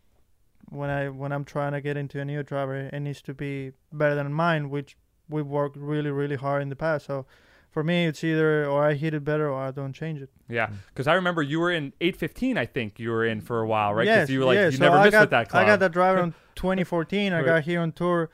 when 0.70 0.88
I 0.90 1.08
when 1.08 1.32
I'm 1.32 1.44
trying 1.44 1.72
to 1.72 1.80
get 1.80 1.96
into 1.96 2.20
a 2.20 2.24
new 2.24 2.42
driver, 2.42 2.76
it 2.76 3.00
needs 3.00 3.20
to 3.22 3.34
be 3.34 3.72
better 3.92 4.14
than 4.14 4.32
mine, 4.32 4.70
which 4.70 4.96
we've 5.28 5.46
worked 5.46 5.76
really 5.76 6.10
really 6.10 6.36
hard 6.36 6.62
in 6.62 6.68
the 6.68 6.76
past. 6.76 7.06
So 7.06 7.26
for 7.70 7.82
me, 7.82 8.06
it's 8.06 8.22
either 8.22 8.66
or 8.66 8.84
I 8.86 8.94
hit 8.94 9.14
it 9.14 9.24
better 9.24 9.48
or 9.50 9.60
I 9.60 9.70
don't 9.72 9.92
change 9.94 10.22
it. 10.22 10.30
Yeah, 10.48 10.70
because 10.88 11.06
I 11.08 11.14
remember 11.14 11.42
you 11.42 11.58
were 11.58 11.72
in 11.72 11.92
815. 12.00 12.56
I 12.56 12.66
think 12.66 12.98
you 13.00 13.10
were 13.10 13.24
in 13.26 13.40
for 13.40 13.60
a 13.60 13.66
while, 13.66 13.92
right? 13.94 14.06
Yes, 14.06 14.30
you 14.30 14.38
were 14.40 14.46
like 14.46 14.56
yes. 14.56 14.72
you 14.72 14.78
So 14.78 14.84
never 14.84 14.96
I 14.98 15.04
missed 15.04 15.12
got, 15.12 15.20
with 15.22 15.30
that. 15.30 15.54
I 15.54 15.64
got 15.66 15.80
that 15.80 15.92
driver 15.92 16.20
in 16.22 16.34
2014. 16.54 17.32
I 17.32 17.42
got 17.42 17.64
here 17.64 17.80
on 17.80 17.92
tour 17.92 18.30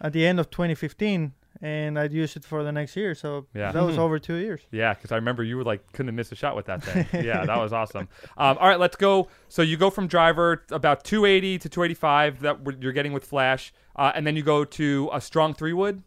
at 0.00 0.12
the 0.12 0.24
end 0.26 0.38
of 0.40 0.48
2015, 0.50 1.32
and 1.62 1.96
I'd 1.98 2.12
used 2.12 2.36
it 2.36 2.44
for 2.44 2.62
the 2.64 2.72
next 2.72 2.96
year. 2.96 3.14
So 3.14 3.46
Yeah. 3.54 3.72
that 3.72 3.82
was 3.82 3.96
over 4.04 4.18
two 4.18 4.34
years. 4.34 4.60
Yeah, 4.72 4.92
because 4.94 5.12
I 5.12 5.16
remember 5.16 5.42
you 5.44 5.56
were 5.56 5.64
like 5.64 5.80
couldn't 5.92 6.08
have 6.08 6.14
missed 6.16 6.32
a 6.32 6.36
shot 6.36 6.56
with 6.56 6.66
that 6.66 6.82
thing. 6.84 7.06
yeah, 7.24 7.46
that 7.46 7.56
was 7.58 7.72
awesome. 7.72 8.08
Um, 8.36 8.58
all 8.60 8.68
right, 8.68 8.78
let's 8.80 8.96
go. 8.96 9.28
So 9.48 9.62
you 9.62 9.76
go 9.76 9.88
from 9.88 10.08
driver 10.08 10.64
about 10.70 11.04
280 11.04 11.58
to 11.60 11.68
285 11.68 12.40
that 12.40 12.82
you're 12.82 12.92
getting 12.92 13.12
with 13.12 13.24
Flash, 13.24 13.72
uh, 13.96 14.12
and 14.14 14.26
then 14.26 14.34
you 14.36 14.42
go 14.42 14.64
to 14.64 15.08
a 15.12 15.20
strong 15.20 15.54
three 15.54 15.72
wood. 15.72 16.02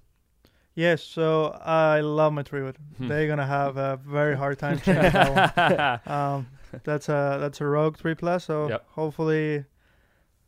Yes, 0.78 1.02
so 1.02 1.58
I 1.64 2.02
love 2.02 2.34
my 2.34 2.44
three 2.44 2.62
wood. 2.62 2.76
Hmm. 2.98 3.08
They're 3.08 3.28
gonna 3.28 3.46
have 3.48 3.78
a 3.78 3.98
very 4.06 4.36
hard 4.36 4.60
time 4.60 4.78
changing 4.80 5.04
that 5.14 6.02
one. 6.06 6.14
Um, 6.14 6.48
that's 6.84 7.08
a 7.08 7.38
that's 7.40 7.62
a 7.62 7.66
Rogue 7.66 7.96
three 7.96 8.14
plus. 8.16 8.44
So 8.44 8.68
Yep. 8.68 8.86
hopefully, 8.90 9.64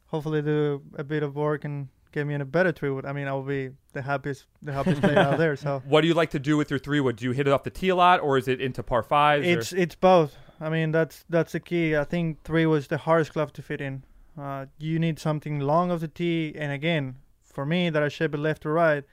hopefully 0.08 0.42
do 0.42 0.82
a 0.98 1.04
bit 1.06 1.24
of 1.24 1.36
work 1.36 1.64
and 1.64 1.88
get 2.12 2.26
me 2.28 2.34
in 2.34 2.42
a 2.42 2.46
better 2.46 2.72
three 2.72 2.90
wood. 2.90 3.06
I 3.06 3.14
mean, 3.14 3.28
I'll 3.28 3.42
be 3.44 3.72
the 3.94 4.02
happiest 4.02 4.46
the 4.62 4.74
happiest 4.74 5.02
player 5.02 5.20
out 5.20 5.38
there. 5.44 5.56
So 5.56 5.82
What 5.86 6.02
do 6.02 6.08
you 6.08 6.14
like 6.14 6.32
to 6.32 6.40
do 6.40 6.58
with 6.58 6.70
your 6.70 6.80
three 6.80 7.00
wood? 7.00 7.16
Do 7.18 7.26
you 7.26 7.32
hit 7.32 7.48
it 7.48 7.52
off 7.54 7.64
the 7.64 7.70
tee 7.70 7.90
a 7.90 7.96
lot, 7.96 8.20
or 8.22 8.38
is 8.38 8.48
it 8.48 8.60
into 8.62 8.84
par 8.84 9.04
fives? 9.04 9.46
or- 9.46 9.50
it's 9.60 9.74
it's 9.74 9.96
both. 9.96 10.36
I 10.60 10.70
mean, 10.70 10.92
that's 10.92 11.24
that's 11.30 11.52
the 11.52 11.60
key. 11.60 11.96
I 11.96 12.04
think 12.04 12.44
three 12.44 12.66
was 12.66 12.88
the 12.88 12.98
hardest 12.98 13.34
club 13.34 13.54
to 13.54 13.62
fit 13.62 13.82
in. 13.82 14.04
Uh, 14.38 14.66
you 14.78 15.00
need 15.00 15.20
something 15.20 15.60
long 15.60 15.90
of 15.92 16.00
the 16.00 16.08
tee, 16.08 16.54
and 16.56 16.72
again, 16.72 17.16
for 17.44 17.66
me, 17.66 17.90
that 17.90 18.04
I 18.04 18.08
shape 18.10 18.34
it 18.34 18.40
left 18.40 18.64
to 18.64 18.70
right. 18.70 19.04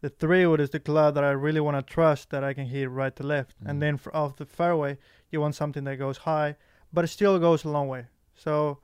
The 0.00 0.08
three 0.08 0.44
wood 0.46 0.60
is 0.60 0.70
the 0.70 0.80
club 0.80 1.14
that 1.14 1.22
I 1.22 1.30
really 1.30 1.60
want 1.60 1.76
to 1.76 1.82
trust 1.94 2.30
that 2.30 2.42
I 2.42 2.52
can 2.54 2.66
hit 2.66 2.90
right 2.90 3.14
to 3.16 3.22
left, 3.22 3.54
Mhm. 3.62 3.70
and 3.70 3.82
then 3.82 3.96
for, 3.96 4.14
off 4.16 4.36
the 4.36 4.44
fairway, 4.46 4.98
you 5.30 5.40
want 5.40 5.54
something 5.54 5.84
that 5.84 5.96
goes 5.96 6.18
high, 6.18 6.56
but 6.92 7.04
it 7.04 7.08
still 7.08 7.38
goes 7.38 7.64
a 7.64 7.68
long 7.68 7.86
way. 7.86 8.06
So, 8.34 8.78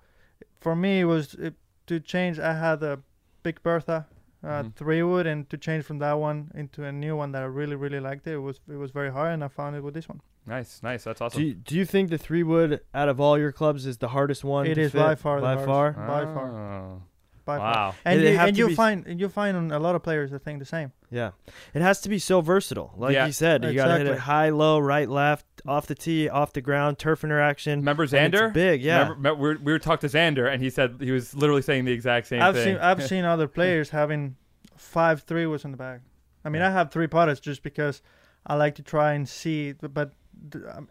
for 0.61 0.77
me, 0.77 1.01
it 1.01 1.05
was 1.07 1.35
it, 1.35 1.55
to 1.89 1.99
change. 1.99 2.39
I 2.39 2.53
had 2.55 2.81
a 2.85 3.01
Big 3.43 3.63
Bertha 3.63 4.07
uh, 4.45 4.63
Mhm. 4.63 4.75
three 4.77 5.03
wood, 5.03 5.27
and 5.27 5.49
to 5.51 5.57
change 5.59 5.85
from 5.85 5.99
that 5.99 6.13
one 6.15 6.51
into 6.55 6.85
a 6.85 6.93
new 6.93 7.17
one 7.17 7.33
that 7.33 7.43
I 7.43 7.47
really 7.47 7.75
really 7.77 7.99
liked. 8.01 8.27
It, 8.27 8.35
it 8.35 8.39
was 8.39 8.61
it 8.69 8.77
was 8.77 8.91
very 8.93 9.11
hard, 9.11 9.33
and 9.35 9.43
I 9.43 9.49
found 9.49 9.75
it 9.77 9.83
with 9.83 9.95
this 9.95 10.09
one. 10.09 10.21
nice, 10.47 10.81
nice. 10.83 11.05
That's 11.05 11.21
awesome. 11.21 11.41
Do 11.43 11.47
you, 11.49 11.55
do 11.55 11.75
you 11.77 11.85
think 11.85 12.11
the 12.11 12.19
three 12.19 12.43
wood 12.43 12.81
out 12.95 13.09
of 13.09 13.21
all 13.21 13.37
your 13.39 13.53
clubs 13.53 13.85
is 13.85 13.99
the 13.99 14.09
hardest 14.09 14.45
one? 14.45 14.67
It 14.67 14.77
to 14.77 14.81
is 14.83 14.93
fit? 14.93 14.99
by 14.99 15.15
far 15.17 15.37
the 15.41 15.43
by 15.43 15.55
hardest. 15.55 15.67
far. 15.67 15.93
by 15.93 16.25
far. 16.35 17.01
By 17.49 17.57
far. 17.57 17.73
Wow. 17.75 17.95
And 18.05 18.21
it 18.21 18.31
you, 18.33 18.37
have 18.37 18.49
and 18.49 18.59
you 18.59 18.67
be- 18.69 18.75
find 18.75 19.07
and 19.07 19.19
you 19.19 19.29
find 19.31 19.73
a 19.73 19.79
lot 19.79 19.95
of 19.95 20.03
players 20.03 20.31
that 20.33 20.45
think 20.45 20.59
the 20.59 20.65
same. 20.67 20.93
Yeah, 21.11 21.31
it 21.73 21.81
has 21.81 22.03
to 22.03 22.11
be 22.11 22.19
so 22.19 22.43
versatile. 22.43 22.93
Like 22.97 23.15
Yeah. 23.15 23.25
you 23.27 23.33
said, 23.33 23.65
you 23.65 23.73
got 23.73 23.87
to 23.89 23.97
hit 23.97 24.07
it 24.07 24.19
high, 24.19 24.51
low, 24.51 24.79
right, 24.79 25.09
left, 25.09 25.47
off 25.67 25.87
the 25.87 25.95
tee, 25.95 26.29
off 26.29 26.53
the 26.53 26.61
ground, 26.61 26.99
turf 26.99 27.25
interaction. 27.25 27.79
Remember 27.79 28.03
And 28.03 28.13
it's 28.35 28.43
Xander? 28.43 28.53
big, 28.53 28.83
yeah. 28.83 28.99
Remember, 29.09 29.15
remember- 29.15 29.41
we, 29.43 29.49
were, 29.49 29.59
we 29.65 29.73
were 29.73 29.79
talking 29.79 30.07
to 30.11 30.15
Xander, 30.15 30.53
and 30.53 30.63
he 30.63 30.69
said 30.69 30.97
he 31.01 31.11
was 31.11 31.35
literally 31.35 31.63
saying 31.63 31.87
the 31.87 31.93
exact 31.93 32.27
same 32.27 32.43
I've 32.43 32.55
thing. 32.55 32.75
seen 32.75 32.77
I've 32.77 33.03
seen 33.13 33.25
other 33.25 33.49
players 33.49 33.89
having 33.91 34.37
five 34.77 35.23
three 35.23 35.47
was 35.47 35.65
in 35.65 35.71
the 35.71 35.79
bag. 35.79 36.01
I 36.45 36.51
mean, 36.51 36.61
Yeah. 36.61 36.69
I 36.69 36.73
have 36.73 36.91
three 36.91 37.07
putters 37.07 37.41
just 37.41 37.63
because 37.63 38.03
I 38.47 38.55
like 38.57 38.75
to 38.75 38.83
try 38.83 39.15
and 39.15 39.27
see. 39.29 39.73
But, 39.73 39.95
but 39.95 40.13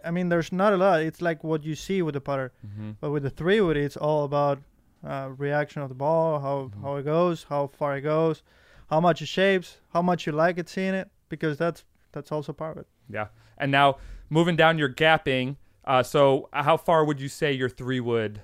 I 0.03 0.09
mean, 0.11 0.29
there's 0.29 0.51
not 0.51 0.73
a 0.73 0.77
lot. 0.77 1.01
It's 1.01 1.21
like 1.21 1.43
what 1.43 1.63
you 1.63 1.75
see 1.75 2.01
with 2.01 2.13
the 2.15 2.21
putter. 2.21 2.51
Mhm. 2.65 2.95
But 2.99 3.11
with 3.11 3.21
the 3.23 3.29
three 3.29 3.61
wood, 3.61 3.77
it's 3.77 3.95
all 3.97 4.23
about 4.25 4.59
uh, 5.03 5.29
reaction 5.37 5.81
of 5.81 5.89
the 5.89 5.95
ball, 5.95 6.39
how 6.39 6.71
Mhm. 6.75 6.81
how 6.81 6.95
it 6.95 7.03
goes, 7.03 7.43
how 7.49 7.67
far 7.67 7.97
it 7.97 8.01
goes, 8.01 8.43
how 8.89 8.99
much 8.99 9.21
it 9.21 9.27
shapes, 9.27 9.79
how 9.93 10.01
much 10.01 10.25
you 10.25 10.31
like 10.33 10.57
it 10.57 10.67
seeing 10.69 10.93
it, 10.93 11.09
because 11.29 11.57
that's 11.57 11.83
that's 12.11 12.31
also 12.31 12.53
part 12.53 12.77
of 12.77 12.81
it. 12.81 12.87
Yeah. 13.09 13.27
And 13.57 13.71
now 13.71 13.97
moving 14.29 14.55
down 14.55 14.77
your 14.77 14.89
gapping. 14.89 15.57
Uh, 15.85 16.03
so 16.03 16.49
how 16.53 16.77
far 16.77 17.05
would 17.05 17.19
you 17.21 17.29
say 17.29 17.51
your 17.53 17.69
three 17.69 17.99
would? 17.99 18.41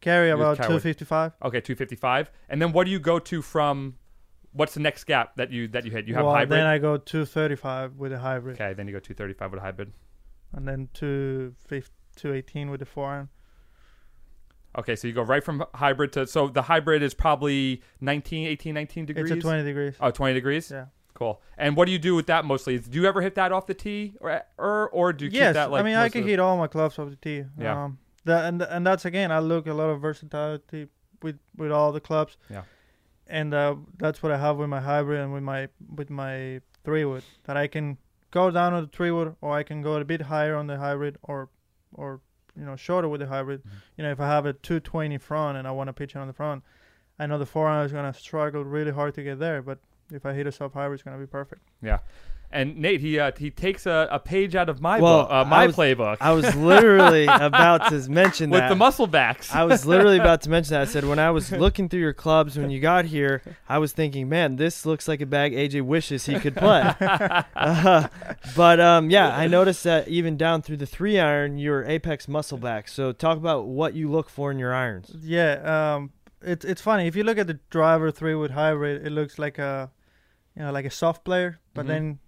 Carry 0.00 0.30
about 0.30 0.56
255. 0.56 1.32
Okay, 1.42 1.60
255. 1.60 2.30
And 2.48 2.60
then 2.62 2.72
what 2.72 2.84
do 2.84 2.90
you 2.90 2.98
go 3.00 3.18
to 3.18 3.42
from? 3.42 3.96
What's 4.52 4.74
the 4.74 4.80
next 4.80 5.04
gap 5.04 5.36
that 5.36 5.50
you 5.52 5.68
that 5.68 5.84
you 5.84 5.90
hit? 5.92 6.08
You 6.08 6.14
have 6.14 6.24
well, 6.24 6.34
hybrid. 6.34 6.58
then 6.58 6.66
I 6.66 6.78
go 6.78 6.96
235 6.96 7.96
with 7.96 8.12
a 8.12 8.18
hybrid, 8.18 8.56
okay, 8.60 8.72
then 8.72 8.86
you 8.88 8.92
go 8.92 8.98
235 8.98 9.50
with 9.52 9.58
a 9.58 9.62
hybrid. 9.62 9.92
and 10.52 10.66
then 10.66 10.88
250, 10.94 11.90
218 12.16 12.70
with 12.70 12.80
the 12.80 12.86
four 12.86 13.10
iron. 13.10 13.28
Okay, 14.78 14.94
so 14.94 15.08
you 15.08 15.14
go 15.14 15.22
right 15.22 15.42
from 15.42 15.64
hybrid 15.74 16.12
to 16.12 16.26
so 16.26 16.48
the 16.48 16.62
hybrid 16.62 17.02
is 17.02 17.12
probably 17.12 17.82
19, 18.00 18.46
18, 18.46 18.74
19 18.74 19.06
degrees. 19.06 19.30
It's 19.30 19.38
a 19.38 19.42
20 19.42 19.64
degrees. 19.64 19.94
Oh, 20.00 20.10
20 20.10 20.34
degrees. 20.34 20.70
Yeah. 20.70 20.86
Cool. 21.14 21.42
And 21.58 21.76
what 21.76 21.86
do 21.86 21.92
you 21.92 21.98
do 21.98 22.14
with 22.14 22.26
that 22.28 22.44
mostly? 22.44 22.78
Do 22.78 22.98
you 22.98 23.06
ever 23.06 23.20
hit 23.20 23.34
that 23.34 23.52
off 23.52 23.66
the 23.66 23.74
tee, 23.74 24.14
or 24.20 24.42
or, 24.56 24.88
or 24.90 25.12
do 25.12 25.26
you 25.26 25.30
yes, 25.32 25.48
keep 25.48 25.54
that 25.54 25.70
like? 25.70 25.80
I 25.80 25.82
mean 25.82 25.96
I 25.96 26.08
can 26.08 26.26
hit 26.26 26.40
all 26.40 26.56
my 26.56 26.66
clubs 26.66 26.98
off 26.98 27.10
the 27.10 27.16
tee. 27.16 27.44
Yeah. 27.58 27.84
Um, 27.84 27.98
that 28.24 28.46
and 28.46 28.62
and 28.62 28.86
that's 28.86 29.04
again 29.04 29.30
I 29.32 29.40
look 29.40 29.66
a 29.66 29.74
lot 29.74 29.90
of 29.90 30.00
versatility 30.00 30.88
with 31.20 31.38
with 31.56 31.72
all 31.72 31.92
the 31.92 32.00
clubs. 32.00 32.38
Yeah. 32.48 32.62
And 33.26 33.52
uh, 33.52 33.76
that's 33.98 34.22
what 34.22 34.32
I 34.32 34.38
have 34.38 34.56
with 34.56 34.68
my 34.68 34.80
hybrid 34.80 35.20
and 35.20 35.32
with 35.32 35.42
my 35.42 35.68
with 35.94 36.10
my 36.10 36.60
three 36.84 37.04
wood 37.04 37.22
that 37.44 37.56
I 37.56 37.66
can 37.66 37.98
go 38.30 38.50
down 38.50 38.72
on 38.72 38.84
the 38.84 38.88
three 38.88 39.10
wood 39.10 39.36
or 39.40 39.52
I 39.52 39.62
can 39.62 39.82
go 39.82 39.96
a 39.96 40.04
bit 40.04 40.22
higher 40.22 40.56
on 40.56 40.68
the 40.68 40.78
hybrid 40.78 41.18
or 41.22 41.50
or 41.92 42.20
you 42.56 42.64
know 42.64 42.76
shorter 42.76 43.08
with 43.08 43.20
the 43.20 43.26
hybrid. 43.26 43.62
Mhm. 43.64 43.70
You 43.96 44.04
know 44.04 44.10
if 44.10 44.20
I 44.20 44.26
have 44.26 44.46
a 44.46 44.52
220 44.52 45.18
front 45.18 45.58
and 45.58 45.66
I 45.66 45.70
want 45.70 45.88
to 45.88 45.92
pitch 45.92 46.14
it 46.14 46.18
on 46.18 46.26
the 46.26 46.32
front, 46.32 46.62
I 47.18 47.26
know 47.26 47.38
the 47.38 47.46
four 47.46 47.68
iron 47.68 47.84
is 47.86 47.92
gonna 47.92 48.14
struggle 48.14 48.64
really 48.64 48.92
hard 48.92 49.14
to 49.14 49.22
get 49.22 49.38
there, 49.38 49.62
but 49.62 49.78
if 50.12 50.24
I 50.26 50.32
hit 50.32 50.46
a 50.46 50.52
sub 50.52 50.72
hybrid, 50.74 50.94
it's 51.00 51.02
gonna 51.04 51.18
be 51.18 51.26
perfect. 51.26 51.62
And 52.52 52.78
Nate, 52.78 53.00
he 53.00 53.16
uh, 53.16 53.30
he 53.38 53.48
takes 53.50 53.86
a, 53.86 54.08
a 54.10 54.18
page 54.18 54.56
out 54.56 54.68
of 54.68 54.80
my 54.80 54.98
Well, 55.00 55.22
book, 55.22 55.30
uh, 55.30 55.44
my 55.44 55.62
I 55.62 55.66
was- 55.68 55.76
playbook, 55.76 56.16
I 56.20 56.32
was 56.32 56.52
literally 56.56 57.26
about 57.30 57.88
to 57.90 58.10
mention 58.10 58.50
that 58.50 58.62
with 58.62 58.68
the 58.70 58.74
muscle 58.74 59.06
backs. 59.06 59.54
I 59.54 59.62
was 59.62 59.86
literally 59.86 60.18
about 60.18 60.42
to 60.42 60.50
mention 60.50 60.72
that. 60.74 60.80
I 60.80 60.84
said 60.86 61.04
when 61.04 61.20
I 61.20 61.30
was 61.30 61.52
looking 61.64 61.88
through 61.88 62.00
your 62.00 62.12
clubs 62.12 62.58
when 62.58 62.68
you 62.70 62.80
got 62.80 63.04
here, 63.04 63.40
I 63.68 63.78
was 63.78 63.92
thinking, 63.92 64.28
man, 64.28 64.56
this 64.56 64.84
looks 64.84 65.06
like 65.06 65.20
a 65.20 65.26
bag 65.26 65.52
AJ 65.52 65.82
wishes 65.82 66.26
he 66.26 66.40
could 66.40 66.56
play. 66.56 66.92
Uh, 67.54 68.08
but 68.56 68.80
um, 68.80 69.10
yeah, 69.10 69.28
I 69.36 69.46
noticed 69.46 69.84
that 69.84 70.08
even 70.08 70.36
down 70.36 70.62
through 70.62 70.78
the 70.78 70.86
three 70.86 71.18
iron, 71.20 71.58
you're 71.58 71.84
apex 71.84 72.26
muscle 72.26 72.58
back. 72.58 72.88
So 72.88 73.12
talk 73.12 73.36
about 73.36 73.66
what 73.66 73.94
you 73.94 74.10
look 74.10 74.28
for 74.28 74.50
in 74.50 74.58
your 74.58 74.74
irons. 74.74 75.12
Yeah, 75.22 75.94
um, 75.94 76.10
it's 76.42 76.64
it's 76.64 76.80
funny 76.80 77.06
if 77.06 77.14
you 77.14 77.22
look 77.22 77.38
at 77.38 77.46
the 77.46 77.60
driver 77.70 78.10
three 78.10 78.34
wood 78.34 78.50
hybrid, 78.52 79.06
it 79.06 79.10
looks 79.10 79.38
like 79.38 79.58
a, 79.58 79.90
you 80.56 80.62
know, 80.62 80.72
like 80.72 80.84
a 80.86 80.90
soft 80.90 81.22
player. 81.24 81.60
But 81.74 81.84
Mhm. 81.84 81.88
then, 81.88 82.18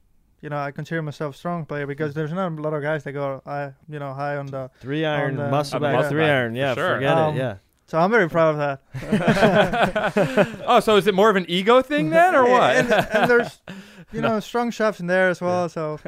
you 0.42 0.48
know, 0.50 0.58
I 0.58 0.70
consider 0.72 1.00
myself 1.00 1.34
a 1.34 1.38
strong 1.38 1.64
player 1.64 1.86
because 1.86 2.12
there's 2.14 2.32
not 2.32 2.52
a 2.52 2.60
lot 2.60 2.74
of 2.74 2.82
guys 2.82 3.04
that 3.04 3.12
go, 3.12 3.40
I, 3.46 3.72
you 3.88 3.98
know, 3.98 4.12
high 4.12 4.36
on 4.36 4.46
the. 4.46 4.70
Three 4.80 5.04
iron 5.06 5.36
the- 5.36 5.48
muscle 5.48 5.80
back, 5.80 5.94
muscle 5.94 6.10
three 6.10 6.22
back, 6.22 6.30
iron. 6.30 6.54
Yeah, 6.54 6.74
sure. 6.74 6.94
forget 6.96 7.16
Um, 7.16 7.34
it. 7.34 7.38
Yeah. 7.38 7.54
So 7.86 7.98
I'm 7.98 8.10
very 8.10 8.28
proud 8.28 8.56
of 8.56 8.80
that. 9.02 10.62
oh, 10.66 10.80
so 10.80 10.96
is 10.96 11.06
it 11.06 11.14
more 11.14 11.30
of 11.30 11.36
an 11.36 11.44
ego 11.48 11.82
thing 11.82 12.10
then, 12.10 12.34
or 12.34 12.44
what? 12.50 12.74
and, 12.76 12.92
and 12.92 13.30
there's, 13.30 13.60
you 14.12 14.20
know, 14.20 14.40
strong 14.40 14.70
shafts 14.70 14.98
in 15.00 15.06
there 15.06 15.28
as 15.28 15.40
well. 15.40 15.68
So, 15.68 15.98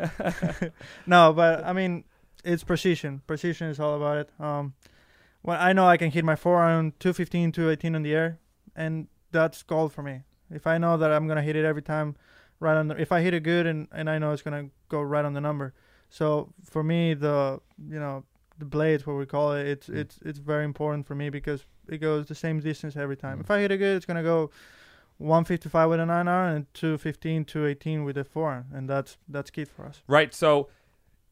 no, 1.06 1.32
but 1.32 1.64
I 1.64 1.72
mean, 1.72 2.04
it's 2.44 2.64
precision. 2.64 3.22
Precision 3.26 3.68
is 3.68 3.78
all 3.78 3.96
about 3.96 4.16
it. 4.18 4.30
Um, 4.40 4.74
well, 5.42 5.58
I 5.60 5.72
know 5.74 5.86
I 5.86 5.96
can 5.98 6.10
hit 6.10 6.24
my 6.24 6.36
four 6.36 6.62
iron 6.62 6.92
215, 7.00 7.52
218 7.52 7.94
in 7.94 8.02
the 8.02 8.14
air, 8.14 8.38
and 8.74 9.08
that's 9.30 9.62
gold 9.62 9.92
for 9.92 10.02
me. 10.02 10.22
If 10.50 10.66
I 10.66 10.78
know 10.78 10.96
that 10.96 11.10
I'm 11.12 11.26
gonna 11.28 11.42
hit 11.42 11.56
it 11.56 11.64
every 11.66 11.82
time, 11.82 12.16
right 12.64 12.76
on 12.76 12.88
the, 12.88 12.96
if 13.00 13.12
I 13.12 13.20
hit 13.20 13.34
it 13.34 13.42
good 13.44 13.66
and 13.66 13.86
and 13.92 14.08
I 14.08 14.18
know 14.18 14.32
it's 14.32 14.42
gonna 14.42 14.66
go 14.88 15.00
right 15.02 15.24
on 15.24 15.34
the 15.34 15.40
number. 15.40 15.74
So 16.08 16.52
for 16.64 16.82
me, 16.82 17.14
the 17.14 17.60
you 17.94 18.00
know 18.04 18.24
the 18.58 18.64
blades, 18.64 19.06
what 19.06 19.16
we 19.16 19.26
call 19.26 19.52
it, 19.52 19.66
it's 19.66 19.88
Mm. 19.88 19.96
it's 20.00 20.18
it's 20.24 20.38
very 20.38 20.64
important 20.64 21.06
for 21.06 21.14
me 21.14 21.30
because 21.30 21.60
it 21.88 21.98
goes 21.98 22.26
the 22.26 22.34
same 22.34 22.60
distance 22.60 22.96
every 22.96 23.16
time. 23.16 23.38
Mm. 23.38 23.44
If 23.44 23.50
I 23.50 23.58
hit 23.60 23.70
it 23.70 23.78
good, 23.78 23.96
it's 23.96 24.06
gonna 24.06 24.22
go 24.22 24.50
155 25.18 25.90
with 25.90 26.00
a 26.00 26.06
nine 26.06 26.28
iron 26.28 26.56
and 26.56 26.74
215, 26.74 27.44
218 27.44 28.04
with 28.04 28.16
a 28.18 28.24
four 28.24 28.50
iron, 28.50 28.66
and 28.72 28.88
that's 28.88 29.16
that's 29.28 29.50
key 29.50 29.64
for 29.64 29.84
us. 29.86 30.02
Right. 30.08 30.34
So 30.34 30.68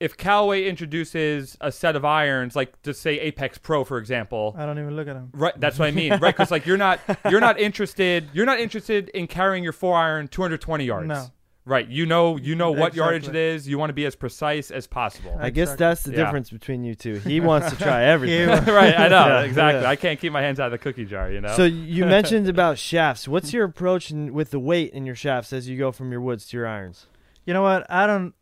if 0.02 0.16
Callaway 0.16 0.64
introduces 0.68 1.56
a 1.60 1.70
set 1.70 1.96
of 1.96 2.04
irons, 2.04 2.56
like 2.56 2.80
just 2.82 3.00
say 3.02 3.18
Apex 3.20 3.58
Pro, 3.58 3.84
for 3.84 3.98
example, 3.98 4.54
I 4.58 4.66
don't 4.66 4.78
even 4.78 4.96
look 4.96 5.08
at 5.08 5.14
them. 5.14 5.30
right? 5.32 5.54
That's 5.58 5.78
what 5.78 5.86
I 5.88 5.92
mean, 5.92 6.10
right? 6.18 6.34
Because 6.36 6.50
like 6.50 6.66
you're 6.66 6.76
not 6.76 7.00
you're 7.30 7.40
not 7.40 7.58
interested 7.60 8.28
you're 8.32 8.46
not 8.46 8.58
interested 8.60 9.08
in 9.10 9.26
carrying 9.26 9.62
your 9.64 9.72
four 9.72 9.96
iron 9.96 10.28
220 10.28 10.84
yards. 10.84 11.06
No. 11.08 11.26
Right. 11.64 11.86
You 11.86 12.06
know 12.06 12.36
you 12.36 12.56
know 12.56 12.72
what 12.72 12.94
yardage 12.96 13.28
it 13.28 13.36
is. 13.36 13.68
You 13.68 13.78
want 13.78 13.90
to 13.90 13.94
be 13.94 14.04
as 14.04 14.16
precise 14.16 14.72
as 14.72 14.88
possible. 14.88 15.36
I 15.38 15.50
guess 15.50 15.68
Exactly. 15.74 15.84
that's 15.86 16.02
the 16.02 16.10
Yeah. 16.10 16.24
difference 16.24 16.50
between 16.50 16.82
you 16.82 16.96
two. 16.96 17.20
He 17.20 17.38
wants 17.38 17.70
to 17.70 17.76
try 17.76 18.02
everything. 18.14 18.48
Right. 18.74 18.98
I 18.98 19.06
know 19.06 19.26
Yeah, 19.28 19.40
exactly. 19.42 19.82
yeah. 19.82 19.88
I 19.88 19.94
can't 19.94 20.18
keep 20.18 20.32
my 20.32 20.42
hands 20.42 20.58
out 20.58 20.66
of 20.66 20.72
the 20.72 20.78
cookie 20.78 21.04
jar. 21.04 21.30
You 21.30 21.40
know. 21.40 21.54
So 21.54 21.64
you 21.64 22.04
mentioned 22.18 22.48
about 22.48 22.78
shafts. 22.78 23.28
What's 23.28 23.52
your 23.52 23.64
approach 23.64 24.10
in, 24.10 24.34
with 24.34 24.50
the 24.50 24.58
weight 24.58 24.92
in 24.92 25.06
your 25.06 25.14
shafts 25.14 25.52
as 25.52 25.68
you 25.68 25.78
go 25.78 25.92
from 25.92 26.10
your 26.10 26.20
woods 26.20 26.46
to 26.46 26.56
your 26.56 26.66
irons? 26.66 27.06
You 27.46 27.54
know 27.54 27.62
what? 27.62 27.88
I 27.88 28.08
don't. 28.08 28.34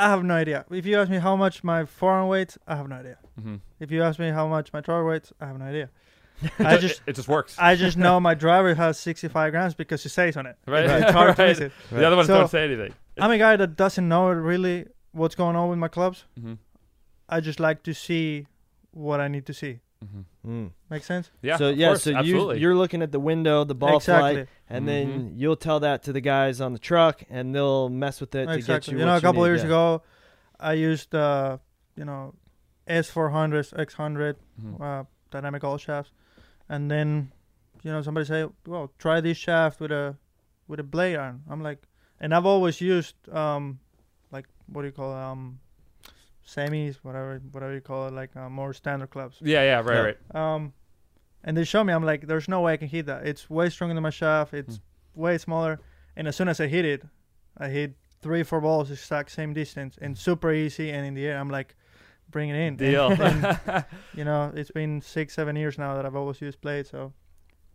I 0.00 0.08
have 0.08 0.22
no 0.24 0.34
idea. 0.34 0.64
If 0.70 0.86
you 0.86 0.98
ask 0.98 1.10
me 1.10 1.18
how 1.18 1.36
much 1.36 1.62
my 1.62 1.84
four 1.84 2.12
iron 2.12 2.28
weights, 2.28 2.58
I 2.66 2.76
have 2.76 2.88
no 2.88 2.96
idea. 2.96 3.18
hmm 3.40 3.56
If 3.78 3.90
you 3.90 4.02
ask 4.02 4.18
me 4.18 4.30
how 4.30 4.46
much 4.48 4.72
my 4.72 4.80
driver 4.80 5.06
weights, 5.06 5.32
I 5.40 5.46
have 5.46 5.58
no 5.58 5.64
idea. 5.66 5.90
I 6.58 6.76
just 6.78 7.00
it, 7.06 7.10
it 7.10 7.16
just 7.16 7.28
works. 7.28 7.56
I 7.58 7.76
just 7.76 7.96
know 7.98 8.18
my 8.18 8.34
driver 8.34 8.74
has 8.74 8.98
65 8.98 9.50
grams 9.52 9.74
because 9.74 10.04
it 10.06 10.08
says 10.08 10.36
on 10.36 10.46
it. 10.46 10.56
Right. 10.66 10.84
It's 10.88 11.10
hard 11.12 11.36
to 11.36 11.42
Right. 11.42 11.48
miss 11.50 11.58
it. 11.60 11.72
The 11.90 12.06
other 12.06 12.16
ones 12.16 12.28
So- 12.28 12.38
don't 12.38 12.48
say 12.50 12.64
anything. 12.64 12.94
I'm 13.18 13.30
a 13.30 13.38
guy 13.38 13.56
that 13.56 13.76
doesn't 13.76 14.08
know 14.08 14.30
really 14.30 14.86
what's 15.12 15.34
going 15.34 15.54
on 15.56 15.68
with 15.68 15.78
my 15.78 15.88
clubs. 15.88 16.24
hmm 16.40 16.54
I 17.28 17.40
just 17.40 17.60
like 17.60 17.82
to 17.84 17.92
see 17.94 18.46
what 18.92 19.20
I 19.20 19.28
need 19.28 19.44
to 19.46 19.54
see. 19.54 19.80
Hmm 20.02 20.20
Mm. 20.46 20.70
Make 20.88 21.04
sense? 21.04 21.30
Yeah. 21.42 21.58
so 21.58 21.68
yeah, 21.68 21.88
course, 21.88 22.04
so 22.04 22.10
you 22.10 22.16
absolutely. 22.16 22.58
you're 22.60 22.74
looking 22.74 23.02
at 23.02 23.12
the 23.12 23.20
window, 23.20 23.64
the 23.64 23.74
ball 23.74 23.96
exactly. 23.98 24.34
flight, 24.34 24.48
and 24.70 24.84
Mhm. 24.84 24.86
then 24.86 25.32
you'll 25.36 25.56
tell 25.56 25.80
that 25.80 26.02
to 26.04 26.12
the 26.14 26.22
guys 26.22 26.60
on 26.62 26.72
the 26.72 26.78
truck, 26.78 27.22
and 27.28 27.54
they'll 27.54 27.90
mess 27.90 28.20
with 28.20 28.34
it 28.34 28.46
to 28.46 28.46
get 28.46 28.56
Exactly. 28.56 28.94
you. 28.94 29.00
You 29.00 29.04
know, 29.06 29.16
a 29.16 29.20
couple 29.20 29.46
years 29.46 29.60
yeah. 29.60 29.66
ago, 29.66 30.02
I 30.58 30.72
used 30.72 31.14
uh, 31.14 31.58
you 31.96 32.06
know, 32.06 32.34
S400s, 32.88 33.72
X100, 33.74 34.36
Mhm. 34.62 34.80
uh, 34.80 35.04
Dynamic 35.30 35.60
Gold 35.62 35.80
shafts, 35.82 36.12
and 36.68 36.90
then, 36.90 37.30
you 37.82 37.92
know, 37.92 38.00
somebody 38.00 38.24
say, 38.26 38.48
"Well, 38.66 38.90
try 38.98 39.20
this 39.20 39.36
shaft 39.36 39.80
with 39.80 39.92
a, 39.92 40.16
with 40.66 40.80
a 40.80 40.84
blade 40.84 41.16
iron." 41.16 41.42
I'm 41.50 41.62
like, 41.62 41.82
and 42.18 42.34
I've 42.34 42.46
always 42.46 42.80
used 42.80 43.16
um, 43.28 43.80
like 44.32 44.46
what 44.66 44.82
do 44.82 44.86
you 44.86 44.92
call 44.92 45.12
it? 45.12 45.22
um, 45.22 45.60
semis, 46.54 46.96
whatever, 47.02 47.40
whatever 47.52 47.74
you 47.74 47.80
call 47.80 48.06
it, 48.08 48.12
like 48.12 48.34
uh, 48.36 48.48
more 48.48 48.72
standard 48.72 49.10
clubs. 49.10 49.36
Yeah. 49.40 49.62
Yeah. 49.62 49.80
Right. 49.80 49.94
Yeah. 49.94 50.00
Right. 50.34 50.54
Um, 50.54 50.72
and 51.44 51.56
they 51.56 51.64
show 51.64 51.82
me, 51.84 51.92
I'm 51.92 52.04
like, 52.04 52.26
there's 52.26 52.48
no 52.48 52.60
way 52.62 52.74
I 52.74 52.76
can 52.76 52.88
hit 52.88 53.06
that. 53.06 53.26
It's 53.26 53.48
way 53.48 53.70
stronger 53.70 53.94
than 53.94 54.02
my 54.02 54.10
shaft. 54.10 54.52
It's 54.54 54.76
Hmm. 55.14 55.20
way 55.22 55.38
smaller. 55.38 55.80
And 56.16 56.28
as 56.28 56.36
soon 56.36 56.48
as 56.48 56.60
I 56.60 56.66
hit 56.66 56.84
it, 56.84 57.02
I 57.56 57.68
hit 57.68 57.94
three, 58.20 58.42
four 58.42 58.60
balls 58.60 58.90
exact 58.90 59.30
same 59.30 59.54
distance 59.54 59.96
and 60.02 60.16
super 60.18 60.52
easy. 60.52 60.90
And 60.90 61.06
in 61.06 61.14
the 61.14 61.26
air, 61.26 61.38
I'm 61.38 61.48
like, 61.50 61.76
bring 62.30 62.50
it 62.50 62.56
in. 62.56 62.76
Deal. 62.76 63.10
And, 63.10 63.58
you 64.14 64.24
know, 64.24 64.52
it's 64.54 64.70
been 64.70 65.00
six, 65.00 65.34
seven 65.34 65.56
years 65.56 65.78
now 65.78 65.94
that 65.96 66.04
I've 66.04 66.16
always 66.16 66.40
used 66.40 66.60
blade. 66.60 66.86
So 66.86 67.12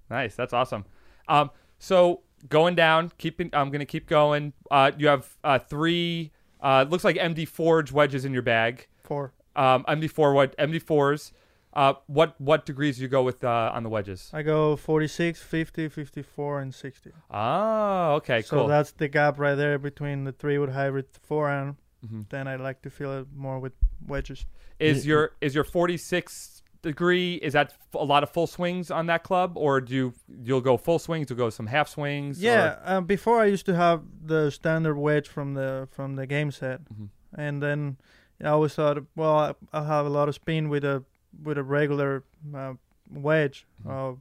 Nice. 0.10 0.36
That's 0.36 0.54
awesome. 0.54 0.86
Um, 1.28 1.50
so 1.80 2.22
going 2.48 2.76
down, 2.76 3.12
keeping. 3.18 3.50
I'm 3.54 3.72
gonna 3.72 3.86
keep 3.86 4.08
going. 4.08 4.54
Uh, 4.70 4.92
you 4.98 5.08
have 5.08 5.28
uh, 5.44 5.58
three. 5.58 6.32
Uh, 6.66 6.86
looks 6.90 7.04
like 7.04 7.16
MD 7.18 7.48
Forge 7.48 7.92
wedges 7.92 8.26
in 8.26 8.34
your 8.34 8.42
bag. 8.42 8.88
four. 9.04 9.32
Um, 9.56 9.86
MD4 9.88 10.34
what 10.34 10.58
MD 10.58 10.82
fours. 10.82 11.32
Uh, 11.74 11.94
what 12.08 12.40
what 12.42 12.66
degrees 12.66 12.96
do 12.98 13.04
you 13.04 13.08
go 13.10 13.22
with 13.22 13.44
uh, 13.44 13.72
on 13.74 13.84
the 13.84 13.90
wedges? 13.90 14.30
I 14.34 14.42
go 14.42 14.76
46, 14.76 15.42
50, 15.42 15.90
54, 15.90 16.60
and 16.62 16.74
60. 16.74 17.12
Ah, 17.30 18.12
okay, 18.14 18.42
so 18.42 18.50
cool. 18.58 18.64
So 18.66 18.68
that's 18.70 18.92
the 18.92 19.08
gap 19.08 19.38
right 19.40 19.56
there 19.56 19.78
between 19.78 20.24
the 20.24 20.32
three 20.32 20.58
wood 20.58 20.70
hybrid 20.70 21.06
four 21.22 21.50
iron. 21.50 21.78
Mhm. 22.06 22.30
Then 22.30 22.48
I 22.48 22.56
like 22.56 22.82
to 22.84 22.90
feel 22.90 23.12
it 23.20 23.28
more 23.36 23.60
with 23.60 23.74
wedges. 24.08 24.46
Is 24.80 25.04
Y- 25.06 25.10
your 25.10 25.32
is 25.42 25.54
your 25.56 25.64
46 25.66 26.55
degree? 26.86 27.36
Is 27.36 27.54
that 27.54 27.74
a 27.94 28.04
lot 28.06 28.24
of 28.24 28.30
full 28.30 28.48
swings 28.48 28.90
on 28.92 29.06
that 29.08 29.24
club, 29.24 29.58
or 29.58 29.82
do 29.82 29.94
you 29.94 30.14
you'll 30.44 30.62
go 30.62 30.78
full 30.78 31.00
swings? 31.00 31.30
You'll 31.30 31.38
go 31.38 31.50
some 31.50 31.68
half 31.68 31.88
swings? 31.90 32.42
Yeah, 32.42 32.78
um, 32.86 33.06
before 33.06 33.42
I 33.42 33.46
used 33.46 33.66
to 33.66 33.76
have 33.76 34.04
the 34.26 34.50
standard 34.52 34.96
wedge 34.96 35.28
from 35.28 35.54
the 35.56 35.88
from 35.92 36.16
the 36.16 36.26
game 36.26 36.52
set, 36.52 36.80
Mhm. 36.86 37.10
and 37.38 37.62
then 37.62 37.98
I 38.44 38.48
always 38.50 38.74
thought, 38.76 38.98
well, 39.16 39.36
I- 39.38 39.56
I'll 39.74 39.86
have 39.86 40.06
a 40.06 40.10
lot 40.10 40.30
of 40.30 40.36
spin 40.36 40.70
with 40.70 40.84
a 40.86 41.04
with 41.44 41.58
a 41.58 41.64
regular 41.64 42.24
uh, 42.56 42.74
wedge, 43.12 43.66
Mhm. 43.86 43.90
uh, 43.92 44.16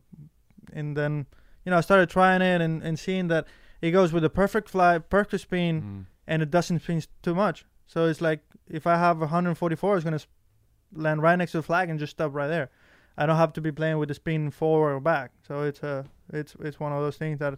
and 0.72 0.96
then 0.96 1.26
you 1.64 1.70
know 1.70 1.78
I 1.78 1.82
started 1.82 2.08
trying 2.10 2.42
it 2.42 2.60
and, 2.60 2.82
and 2.82 2.98
seeing 2.98 3.28
that 3.28 3.46
it 3.80 3.90
goes 3.92 4.12
with 4.12 4.24
a 4.24 4.30
perfect 4.30 4.68
fly, 4.70 4.98
perfect 4.98 5.42
spin, 5.42 5.82
Mm. 5.82 6.04
and 6.26 6.42
it 6.42 6.50
doesn't 6.50 6.80
spin 6.80 7.02
too 7.22 7.34
much. 7.34 7.64
So 7.86 8.06
it's 8.06 8.20
like 8.20 8.40
if 8.68 8.86
I 8.86 8.96
have 8.96 9.20
144, 9.20 9.96
it's 9.96 10.04
gonna 10.04 10.16
s- 10.16 10.26
land 10.94 11.22
right 11.22 11.36
next 11.36 11.52
to 11.52 11.58
the 11.58 11.62
flag 11.62 11.90
and 11.90 11.98
just 11.98 12.12
stop 12.12 12.34
right 12.34 12.48
there. 12.48 12.70
I 13.16 13.26
don't 13.26 13.36
have 13.36 13.52
to 13.54 13.60
be 13.60 13.70
playing 13.72 13.98
with 13.98 14.08
the 14.08 14.14
spin 14.14 14.50
forward 14.50 14.94
or 14.94 15.00
back. 15.00 15.30
So 15.46 15.62
it's 15.62 15.82
a 15.82 16.04
it's 16.32 16.56
it's 16.60 16.80
one 16.80 16.92
of 16.92 17.00
those 17.02 17.16
things 17.16 17.38
that 17.38 17.54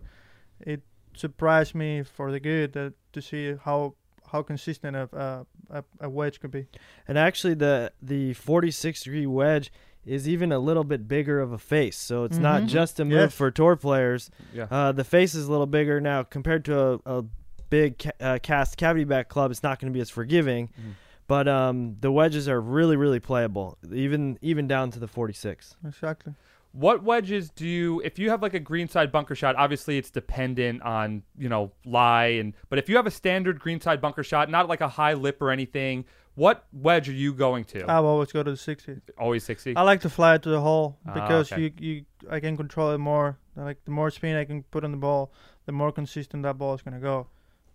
it 0.60 0.82
surprised 1.14 1.74
me 1.74 2.02
for 2.02 2.30
the 2.30 2.40
good 2.40 2.72
that 2.74 2.92
to 3.12 3.22
see 3.22 3.54
how 3.64 3.94
how 4.32 4.42
consistent 4.42 4.96
a 4.96 5.08
a, 5.70 5.78
a, 5.78 5.84
a 6.00 6.10
wedge 6.10 6.40
could 6.40 6.50
be. 6.50 6.66
And 7.08 7.16
actually, 7.16 7.54
the 7.54 7.92
the 8.02 8.34
46 8.34 9.02
degree 9.04 9.26
wedge 9.26 9.72
is 10.04 10.28
even 10.28 10.52
a 10.52 10.58
little 10.58 10.84
bit 10.84 11.08
bigger 11.08 11.40
of 11.40 11.50
a 11.52 11.58
face, 11.58 11.96
so 11.96 12.22
it's 12.24 12.38
not 12.38 12.62
Mhm. 12.62 12.68
just 12.68 13.00
a 13.00 13.04
move 13.04 13.12
Yes. 13.18 13.34
for 13.34 13.50
tour 13.50 13.74
players. 13.76 14.30
Yeah. 14.52 14.66
Uh, 14.70 14.92
the 14.92 15.02
face 15.04 15.34
is 15.34 15.46
a 15.48 15.50
little 15.50 15.66
bigger 15.66 16.00
now 16.00 16.22
compared 16.22 16.64
to 16.66 16.78
a, 16.80 17.00
a 17.06 17.24
big 17.70 17.98
ca- 17.98 18.10
uh, 18.20 18.38
cast 18.40 18.76
cavity 18.76 19.02
back 19.04 19.28
club. 19.28 19.50
It's 19.50 19.64
not 19.64 19.80
going 19.80 19.92
to 19.92 19.96
be 19.96 20.00
as 20.00 20.08
forgiving, 20.10 20.68
Mhm. 20.68 20.92
But 21.26 21.48
um, 21.48 21.96
the 22.00 22.10
wedges 22.12 22.48
are 22.48 22.60
really 22.60 22.96
really 22.96 23.20
playable, 23.20 23.78
even 23.92 24.38
even 24.42 24.66
down 24.66 24.90
to 24.92 24.98
the 24.98 25.08
46. 25.08 25.76
Exactly. 25.86 26.34
What 26.72 27.02
wedges 27.02 27.48
do 27.50 27.66
you 27.66 28.02
if 28.04 28.18
you 28.18 28.28
have 28.30 28.42
like 28.42 28.52
a 28.54 28.60
greenside 28.60 29.10
bunker 29.10 29.34
shot, 29.34 29.56
obviously 29.56 29.96
it's 29.96 30.10
dependent 30.10 30.82
on, 30.82 31.22
you 31.38 31.48
know, 31.48 31.72
lie 31.86 32.26
and 32.26 32.52
but 32.68 32.78
if 32.78 32.88
you 32.88 32.96
have 32.96 33.06
a 33.06 33.10
standard 33.10 33.58
greenside 33.58 34.00
bunker 34.00 34.22
shot, 34.22 34.50
not 34.50 34.68
like 34.68 34.82
a 34.82 34.88
high 34.88 35.14
lip 35.14 35.40
or 35.40 35.50
anything, 35.50 36.04
what 36.34 36.66
wedge 36.74 37.08
are 37.08 37.14
you 37.14 37.32
going 37.32 37.64
to? 37.64 37.86
I 37.86 37.98
will 38.00 38.10
always 38.10 38.30
go 38.30 38.42
to 38.42 38.50
the 38.50 38.56
60. 38.58 38.96
Always 39.16 39.42
60. 39.44 39.74
I 39.74 39.82
like 39.82 40.02
to 40.02 40.10
fly 40.10 40.34
it 40.34 40.42
to 40.42 40.50
the 40.50 40.60
hole 40.60 40.98
Ah, 41.08 41.14
because 41.14 41.50
okay. 41.50 41.62
you 41.62 41.72
you 41.78 42.04
I 42.30 42.40
can 42.40 42.58
control 42.58 42.90
it 42.90 42.98
more. 42.98 43.38
Like 43.56 43.82
the 43.86 43.90
more 43.90 44.10
spin 44.10 44.36
I 44.36 44.44
can 44.44 44.62
put 44.64 44.84
on 44.84 44.90
the 44.90 44.98
ball, 44.98 45.32
the 45.64 45.72
more 45.72 45.90
consistent 45.92 46.42
that 46.42 46.58
ball 46.58 46.74
is 46.74 46.82
gonna 46.82 47.00
go. 47.00 47.26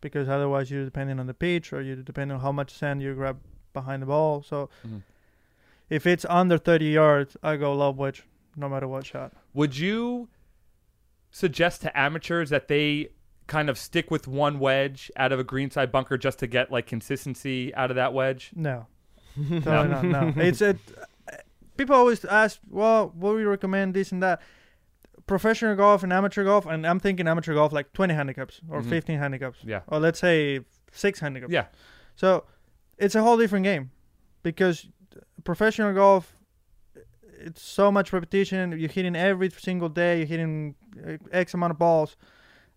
Because 0.01 0.27
otherwise 0.27 0.69
you're 0.71 0.83
depending 0.85 1.19
on 1.19 1.27
the 1.27 1.33
pitch 1.33 1.71
or 1.71 1.81
you're 1.81 1.95
depending 1.95 2.35
on 2.35 2.41
how 2.41 2.51
much 2.51 2.73
sand 2.73 3.01
you 3.01 3.13
grab 3.13 3.39
behind 3.73 4.01
the 4.01 4.07
ball. 4.07 4.41
So 4.43 4.69
Mhm. 4.85 5.03
if 5.89 6.05
it's 6.07 6.25
under 6.25 6.57
30 6.57 6.85
yards, 6.87 7.37
I 7.43 7.55
go 7.57 7.73
lob 7.73 7.97
wedge, 7.97 8.23
no 8.55 8.67
matter 8.67 8.87
what 8.87 9.05
shot. 9.05 9.31
Would 9.53 9.77
you 9.77 10.27
suggest 11.29 11.81
to 11.83 11.97
amateurs 11.97 12.49
that 12.49 12.67
they 12.67 13.09
kind 13.47 13.69
of 13.69 13.77
stick 13.77 14.09
with 14.11 14.27
one 14.27 14.59
wedge 14.59 15.11
out 15.17 15.31
of 15.31 15.39
a 15.39 15.43
greenside 15.43 15.91
bunker 15.91 16.17
just 16.17 16.39
to 16.39 16.47
get 16.47 16.71
like 16.71 16.87
consistency 16.87 17.73
out 17.75 17.89
of 17.91 17.95
that 17.95 18.13
wedge? 18.13 18.51
No, 18.55 18.87
totally 19.35 19.87
not. 19.89 20.03
No, 20.03 20.33
it's 20.41 20.61
it. 20.61 20.77
People 21.77 21.95
always 21.95 22.23
ask, 22.25 22.59
well, 22.69 23.11
what 23.15 23.33
do 23.33 23.39
you 23.39 23.47
recommend 23.49 23.93
this 23.93 24.11
and 24.11 24.21
that? 24.23 24.41
Professional 25.31 25.77
golf 25.77 26.03
and 26.03 26.11
amateur 26.11 26.43
golf, 26.43 26.65
and 26.65 26.85
I'm 26.85 26.99
thinking 26.99 27.25
amateur 27.25 27.53
golf 27.53 27.71
like 27.71 27.93
20 27.93 28.13
handicaps 28.13 28.59
or 28.67 28.81
Mhm. 28.81 28.89
15 28.89 29.17
handicaps, 29.17 29.59
Yeah. 29.63 29.79
or 29.87 29.97
let's 29.97 30.19
say 30.19 30.59
six 30.91 31.21
handicaps. 31.21 31.53
Yeah. 31.53 31.67
So 32.15 32.43
it's 32.97 33.15
a 33.15 33.21
whole 33.21 33.37
different 33.37 33.63
game 33.63 33.91
because 34.43 34.89
professional 35.45 35.93
golf, 35.93 36.35
it's 37.39 37.61
so 37.61 37.93
much 37.93 38.11
repetition. 38.11 38.77
You're 38.77 38.89
hitting 38.89 39.15
every 39.15 39.49
single 39.51 39.87
day. 39.87 40.17
You're 40.17 40.27
hitting 40.27 40.75
uh, 41.07 41.15
X 41.31 41.53
amount 41.53 41.71
of 41.71 41.79
balls, 41.79 42.17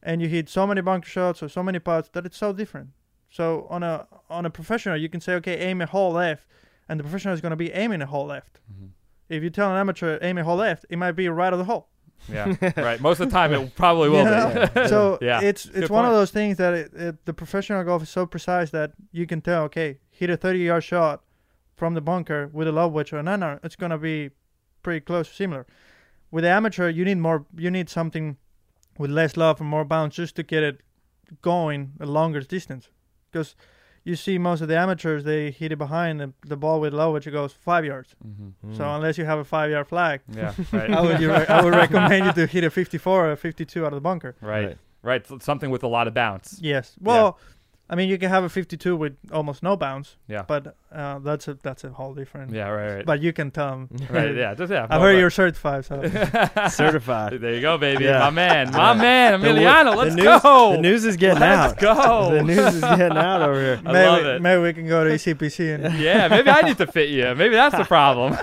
and 0.01 0.23
you 0.23 0.29
hit 0.29 0.49
so 0.49 0.65
many 0.65 0.81
bunker 0.81 1.09
shots 1.09 1.43
or 1.43 1.49
so 1.49 1.61
many 1.61 1.81
putts 1.81 2.09
that 2.11 2.25
it's 2.25 2.37
so 2.37 2.53
different. 2.53 2.91
So 3.31 3.67
on 3.69 3.83
a 3.83 4.07
on 4.31 4.47
a 4.47 4.51
professional, 4.51 4.97
you 4.97 5.09
can 5.09 5.21
say, 5.21 5.35
okay, 5.35 5.57
aim 5.59 5.81
a 5.81 5.87
hole 5.87 6.13
left, 6.13 6.47
and 6.89 7.01
the 7.01 7.03
professional 7.03 7.35
is 7.35 7.41
going 7.41 7.51
to 7.51 7.57
be 7.57 7.73
aiming 7.73 8.01
a 8.01 8.07
hole 8.07 8.27
left. 8.27 8.61
Mhm. 8.73 8.91
if 9.31 9.43
you 9.43 9.49
tell 9.51 9.71
an 9.73 9.77
amateur 9.79 10.19
aim 10.23 10.37
a 10.39 10.45
hole 10.45 10.57
left, 10.59 10.85
it 10.91 10.99
might 10.99 11.13
be 11.17 11.27
right 11.29 11.53
of 11.53 11.59
the 11.59 11.65
hole. 11.65 11.89
Yeah, 12.31 12.55
right. 12.77 13.01
Most 13.01 13.21
of 13.21 13.29
the 13.29 13.33
time, 13.33 13.53
it 13.53 13.75
probably 13.77 14.09
will 14.09 14.25
Yeah. 14.25 14.67
be. 14.67 14.89
so 14.89 15.19
Yeah. 15.21 15.41
it's 15.43 15.67
Good 15.67 15.83
it's 15.85 15.91
one 15.91 16.05
of 16.07 16.13
those 16.13 16.31
things 16.31 16.57
that 16.59 16.73
it, 16.75 16.93
it, 16.95 17.25
the 17.27 17.35
professional 17.35 17.83
golf 17.85 18.03
is 18.03 18.09
so 18.11 18.27
precise 18.27 18.71
that 18.71 18.93
you 19.13 19.27
can 19.27 19.41
tell. 19.41 19.65
Okay, 19.65 19.99
hit 20.11 20.31
a 20.31 20.37
30 20.37 20.59
yard 20.61 20.85
shot 20.85 21.23
from 21.77 21.95
the 21.95 22.01
bunker 22.01 22.49
with 22.53 22.67
a 22.69 22.73
lob 22.73 22.93
wedge 22.93 23.13
or 23.13 23.19
an 23.19 23.29
iron. 23.29 23.61
It's 23.63 23.77
gonna 23.77 23.99
be 23.99 24.31
pretty 24.83 25.01
close, 25.01 25.29
similar. 25.31 25.67
With 26.31 26.45
the 26.45 26.51
amateur, 26.51 26.89
you 26.89 27.05
need 27.05 27.19
more. 27.19 27.45
You 27.57 27.71
need 27.71 27.89
something 27.91 28.37
with 28.99 29.11
less 29.11 29.37
love 29.37 29.61
and 29.61 29.69
more 29.69 29.85
bounce 29.85 30.15
just 30.17 30.37
to 30.37 30.43
get 30.43 30.63
it 30.63 30.81
going 31.43 31.93
a 32.01 32.07
longer 32.07 32.41
distance. 32.41 32.89
Because 33.31 33.55
you 34.05 34.17
see 34.17 34.37
most 34.39 34.61
of 34.61 34.69
the 34.69 34.77
amateurs, 34.79 35.25
they 35.25 35.51
hit 35.51 35.73
it 35.73 35.77
behind 35.79 36.21
the, 36.21 36.33
the 36.47 36.57
ball 36.57 36.79
with 36.81 36.93
low 36.93 37.13
which 37.13 37.27
It 37.27 37.31
goes 37.33 37.53
five 37.53 37.85
yards. 37.85 38.15
Mhm. 38.27 38.77
So 38.77 38.85
unless 38.95 39.17
you 39.19 39.25
have 39.25 39.39
a 39.39 39.45
five 39.45 39.71
yard 39.71 39.87
flag, 39.89 40.21
Yeah, 40.29 40.53
right. 40.73 40.91
I 40.99 41.01
would, 41.01 41.21
you 41.21 41.31
re- 41.31 41.47
I 41.49 41.63
would 41.65 41.75
recommend 41.75 42.27
you 42.27 42.33
to 42.33 42.47
hit 42.47 42.65
a 42.65 42.71
54 42.71 43.27
or 43.27 43.33
a 43.33 43.37
52 43.37 43.81
out 43.85 43.93
of 43.93 43.97
the 43.97 44.01
bunker. 44.03 44.35
right, 44.41 44.67
Right. 44.67 44.79
right. 45.03 45.27
So 45.27 45.39
something 45.39 45.71
with 45.71 45.83
a 45.83 45.89
lot 45.89 46.07
of 46.07 46.15
bounce. 46.15 46.59
Yes. 46.61 46.97
Well, 47.01 47.39
I 47.89 47.95
mean, 47.97 48.09
you 48.09 48.17
can 48.19 48.31
have 48.31 48.45
a 48.45 48.49
52 48.49 48.97
with 48.97 49.17
almost 49.33 49.63
no 49.63 49.77
bounce, 49.77 50.17
Yeah, 50.29 50.45
but 50.47 50.75
uh, 50.95 51.19
that's 51.19 51.49
a 51.49 51.55
that's 51.63 51.85
a 51.85 51.91
whole 51.91 52.15
different. 52.15 52.53
yeah, 52.53 52.69
right, 52.69 52.97
right. 52.97 53.07
But 53.07 53.21
you 53.21 53.33
can 53.33 53.51
tell 53.51 53.73
'em. 53.73 53.89
right, 54.11 54.35
yeah, 54.35 54.55
just 54.55 54.71
yeah. 54.73 54.87
I've 54.89 55.01
heard 55.01 55.19
you're 55.19 55.31
certified, 55.31 55.85
so 55.85 56.03
Certified. 56.69 57.41
There 57.41 57.55
you 57.55 57.61
go, 57.61 57.79
baby. 57.79 58.05
Yeah. 58.05 58.19
My 58.21 58.31
man, 58.31 58.71
my 58.73 58.95
man, 58.95 59.41
Emiliano. 59.41 59.91
the 59.93 59.97
Let's 59.97 60.15
news, 60.15 60.25
go. 60.43 60.73
The 60.73 60.81
news 60.81 61.05
is 61.05 61.17
getting 61.17 61.41
Let's 61.41 61.73
out. 61.73 61.79
go. 61.79 62.31
The 62.35 62.43
news 62.43 62.75
is 62.75 62.81
getting 63.01 63.17
out 63.19 63.43
over 63.43 63.61
here. 63.61 63.81
I 63.85 63.93
maybe 63.93 64.07
love 64.09 64.27
it. 64.27 64.43
maybe 64.43 64.63
we 64.63 64.73
can 64.73 64.87
go 64.89 65.05
to 65.05 65.11
ECPC 65.11 65.75
and 65.85 65.99
yeah, 65.99 66.29
maybe 66.29 66.51
I 66.51 66.63
need 66.63 66.79
to 66.79 66.87
fit 66.87 67.09
you. 67.11 67.35
Maybe 67.35 67.55
that's 67.55 67.77
the 67.77 67.85
problem. 67.85 68.37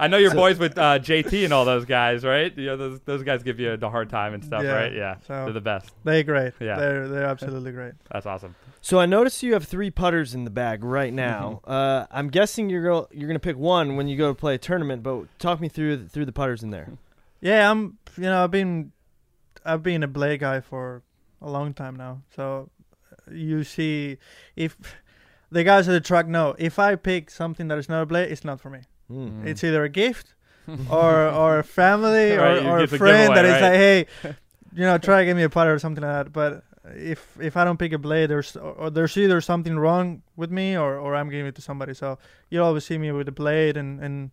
I 0.00 0.08
know 0.08 0.16
you're 0.16 0.34
boys 0.34 0.58
with 0.58 0.78
uh, 0.78 0.98
JT 0.98 1.44
and 1.44 1.52
all 1.52 1.64
those 1.64 1.84
guys, 1.84 2.24
right? 2.24 2.56
You 2.56 2.66
know, 2.66 2.76
those 2.76 3.00
those 3.04 3.22
guys 3.22 3.42
give 3.42 3.58
you 3.60 3.76
the 3.76 3.90
hard 3.90 4.10
time 4.10 4.34
and 4.34 4.44
stuff, 4.44 4.62
Yeah, 4.62 4.72
right? 4.72 4.92
Yeah, 4.92 5.16
so- 5.26 5.44
they're 5.44 5.52
the 5.52 5.60
best. 5.60 5.90
they're 6.04 6.22
great. 6.22 6.52
Yeah. 6.60 6.76
They're 6.78 7.08
they're 7.08 7.24
absolutely 7.26 7.72
great. 7.72 7.92
That's 8.10 8.26
awesome. 8.26 8.54
So 8.80 8.98
I 9.00 9.06
noticed 9.06 9.42
you 9.42 9.52
have 9.54 9.64
three 9.64 9.90
putters 9.90 10.34
in 10.34 10.44
the 10.44 10.50
bag 10.50 10.84
right 10.84 11.12
now. 11.12 11.60
Mm-hmm. 11.64 11.70
Uh, 11.70 12.06
I'm 12.10 12.28
guessing 12.28 12.70
you're 12.70 12.82
go- 12.82 13.08
you're 13.10 13.28
gonna 13.28 13.38
pick 13.38 13.56
one 13.56 13.96
when 13.96 14.08
you 14.08 14.16
go 14.16 14.28
to 14.28 14.34
play 14.34 14.54
a 14.54 14.58
tournament. 14.58 15.02
But 15.02 15.26
talk 15.38 15.60
me 15.60 15.68
through 15.68 16.08
through 16.08 16.24
the 16.26 16.32
putters 16.32 16.62
in 16.62 16.70
there. 16.70 16.90
Yeah, 17.40 17.70
I'm. 17.70 17.98
You 18.16 18.24
know, 18.24 18.42
I've 18.42 18.50
been 18.50 18.90
I've 19.64 19.84
been 19.84 20.02
a 20.02 20.08
blade 20.08 20.40
guy 20.40 20.60
for 20.60 21.02
a 21.40 21.48
long 21.48 21.72
time 21.72 21.94
now. 21.94 22.22
So 22.34 22.68
uh, 23.12 23.32
you 23.32 23.62
see, 23.62 24.18
if 24.56 24.76
the 25.52 25.62
guys 25.62 25.88
at 25.88 25.92
the 25.92 26.00
track 26.00 26.26
know, 26.26 26.56
if 26.58 26.80
I 26.80 26.96
pick 26.96 27.30
something 27.30 27.68
that 27.68 27.78
is 27.78 27.88
not 27.88 28.02
a 28.02 28.06
blade, 28.06 28.32
it's 28.32 28.44
not 28.44 28.60
for 28.60 28.70
me. 28.70 28.80
Mm. 29.08 29.46
It's 29.46 29.62
either 29.62 29.84
a 29.84 29.88
gift 29.88 30.34
or 30.90 31.28
or 31.28 31.60
a 31.60 31.64
family 31.64 32.32
Right, 32.32 32.64
or, 32.64 32.70
or 32.70 32.78
a 32.78 32.80
get 32.82 32.90
the 32.90 32.98
friend 32.98 33.36
that 33.36 33.44
is 33.44 33.52
giveaway, 33.52 33.70
like, 33.70 33.78
hey, 34.24 34.34
you 34.74 34.82
know, 34.82 34.98
try 34.98 35.20
to 35.20 35.24
give 35.24 35.36
me 35.36 35.44
a 35.44 35.48
putter 35.48 35.72
or 35.72 35.78
something 35.78 36.02
like 36.02 36.24
that. 36.26 36.32
But 36.32 36.64
if 36.94 37.36
if 37.40 37.56
I 37.56 37.64
don't 37.64 37.78
pick 37.78 37.92
a 37.92 37.98
blade, 37.98 38.26
there's 38.30 38.56
or, 38.56 38.90
there's 38.90 39.16
either 39.16 39.40
something 39.40 39.78
wrong 39.78 40.22
with 40.36 40.50
me 40.50 40.76
or, 40.76 40.98
or 40.98 41.14
I'm 41.14 41.28
giving 41.30 41.46
it 41.46 41.54
to 41.56 41.62
somebody. 41.62 41.94
So 41.94 42.18
you 42.50 42.62
always 42.62 42.84
see 42.84 42.98
me 42.98 43.12
with 43.12 43.28
a 43.28 43.32
blade 43.32 43.76
and 43.76 44.00
and 44.00 44.30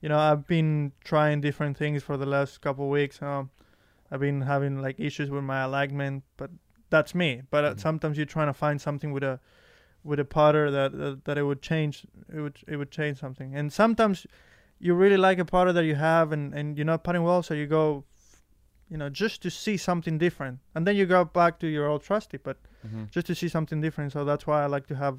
you 0.00 0.08
know 0.08 0.18
I've 0.18 0.46
been 0.46 0.92
trying 1.04 1.40
different 1.40 1.76
things 1.76 2.02
for 2.02 2.16
the 2.16 2.26
last 2.26 2.60
couple 2.60 2.84
of 2.84 2.90
weeks. 2.90 3.20
Um, 3.22 3.50
I've 4.10 4.20
been 4.20 4.42
having 4.42 4.80
like 4.80 4.98
issues 4.98 5.28
with 5.30 5.44
my 5.44 5.62
alignment, 5.62 6.24
but 6.36 6.50
that's 6.90 7.14
me. 7.14 7.42
But 7.50 7.64
uh, 7.64 7.74
Mhm. 7.74 7.80
sometimes 7.80 8.16
you're 8.16 8.26
trying 8.26 8.46
to 8.48 8.54
find 8.54 8.80
something 8.80 9.12
with 9.12 9.22
a 9.22 9.38
with 10.04 10.18
a 10.20 10.24
putter 10.24 10.70
that 10.70 10.92
that, 10.92 11.24
that 11.24 11.36
it 11.38 11.42
would 11.42 11.60
change 11.62 12.06
it 12.32 12.40
would 12.40 12.58
it 12.66 12.76
would 12.76 12.90
change 12.90 13.18
something. 13.18 13.54
And 13.54 13.72
sometimes 13.72 14.26
you 14.80 14.94
really 14.94 15.16
like 15.16 15.38
a 15.40 15.44
putter 15.44 15.72
that 15.72 15.84
you 15.84 15.96
have 15.96 16.32
and 16.32 16.54
and 16.54 16.76
you're 16.78 16.86
not 16.86 17.02
putting 17.04 17.22
well, 17.24 17.42
so 17.42 17.54
you 17.54 17.66
go 17.66 18.04
you 18.90 18.96
know 18.96 19.08
just 19.10 19.42
to 19.42 19.50
see 19.50 19.76
something 19.76 20.18
different, 20.18 20.58
and 20.74 20.86
then 20.86 20.96
you 20.96 21.06
go 21.06 21.24
back 21.24 21.58
to 21.60 21.66
your 21.66 21.86
old 21.88 22.02
trusty, 22.02 22.38
but 22.38 22.56
Mhm. 22.86 23.10
just 23.10 23.26
to 23.26 23.34
see 23.34 23.48
something 23.48 23.80
different. 23.80 24.12
So 24.12 24.24
that's 24.24 24.46
why 24.46 24.62
I 24.62 24.66
like 24.66 24.86
to 24.86 24.94
have 24.94 25.18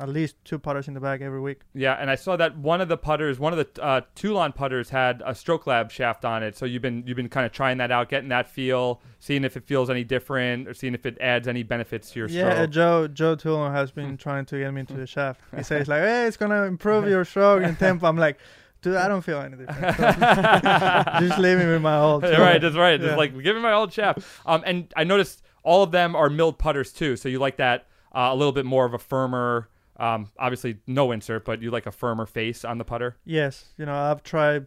at 0.00 0.08
least 0.08 0.34
two 0.44 0.58
putters 0.58 0.88
in 0.88 0.94
the 0.94 1.00
bag 1.00 1.22
every 1.22 1.40
week. 1.40 1.60
Yeah, 1.72 1.94
and 1.94 2.10
I 2.10 2.16
saw 2.16 2.36
that 2.36 2.56
one 2.58 2.80
of 2.80 2.88
the 2.88 2.96
putters, 2.96 3.38
one 3.38 3.52
of 3.56 3.58
the 3.74 3.82
uh, 3.82 4.00
Toulon 4.16 4.52
putters, 4.52 4.90
had 4.90 5.22
a 5.24 5.32
Stroke 5.34 5.66
Lab 5.68 5.92
shaft 5.92 6.24
on 6.24 6.42
it. 6.42 6.56
So 6.56 6.66
you've 6.66 6.82
been 6.82 7.04
you've 7.06 7.16
been 7.16 7.28
kind 7.28 7.46
of 7.46 7.52
trying 7.52 7.78
that 7.78 7.92
out, 7.92 8.08
getting 8.08 8.28
that 8.30 8.48
feel, 8.48 9.00
seeing 9.20 9.44
if 9.44 9.56
it 9.56 9.64
feels 9.64 9.88
any 9.90 10.02
different, 10.04 10.66
or 10.68 10.74
seeing 10.74 10.92
if 10.94 11.06
it 11.06 11.16
adds 11.20 11.46
any 11.46 11.62
benefits 11.62 12.10
to 12.12 12.18
your 12.18 12.28
Yeah, 12.28 12.52
stroke. 12.52 12.70
Joe 12.70 13.08
Joe 13.08 13.34
Toulon 13.36 13.72
has 13.72 13.90
been 13.92 14.16
trying 14.26 14.44
to 14.46 14.58
get 14.58 14.74
me 14.74 14.80
into 14.80 14.94
the 14.94 15.06
shaft. 15.06 15.40
He 15.56 15.62
says 15.70 15.86
like, 15.88 16.02
"Hey, 16.02 16.26
it's 16.26 16.36
gonna 16.36 16.64
improve 16.64 17.08
your 17.14 17.24
stroke 17.24 17.62
and 17.62 17.78
tempo." 17.78 18.06
I'm 18.08 18.16
like, 18.18 18.38
"Dude, 18.82 18.96
I 18.96 19.08
don't 19.08 19.22
feel 19.22 19.40
anything. 19.40 19.66
just 21.20 21.38
leave 21.38 21.58
me 21.58 21.66
with 21.66 21.82
my 21.82 21.98
old." 21.98 22.22
Yeah, 22.22 22.40
right, 22.40 22.60
that's 22.60 22.76
right. 22.76 22.98
Just 23.00 23.10
Yeah. 23.12 23.16
like 23.16 23.32
give 23.42 23.56
me 23.56 23.62
my 23.62 23.72
old 23.72 23.92
shaft. 23.92 24.20
Um, 24.46 24.62
and 24.66 24.92
I 24.96 25.04
noticed 25.04 25.42
all 25.62 25.82
of 25.82 25.90
them 25.90 26.14
are 26.16 26.30
milled 26.30 26.58
putters 26.58 26.92
too. 26.92 27.16
So 27.16 27.28
you 27.28 27.38
like 27.38 27.56
that 27.56 27.86
uh, 28.14 28.28
a 28.32 28.36
little 28.36 28.52
bit 28.52 28.64
more 28.66 28.84
of 28.84 28.94
a 28.94 28.98
firmer. 28.98 29.68
Um, 29.96 30.28
obviously 30.38 30.78
no 30.86 31.10
insert, 31.10 31.44
but 31.44 31.60
you 31.60 31.70
like 31.72 31.86
a 31.86 31.90
firmer 31.92 32.24
face 32.26 32.64
on 32.64 32.78
the 32.78 32.84
putter. 32.84 33.16
Yes, 33.24 33.72
you 33.76 33.84
know 33.86 33.94
I've 33.94 34.22
tried 34.22 34.66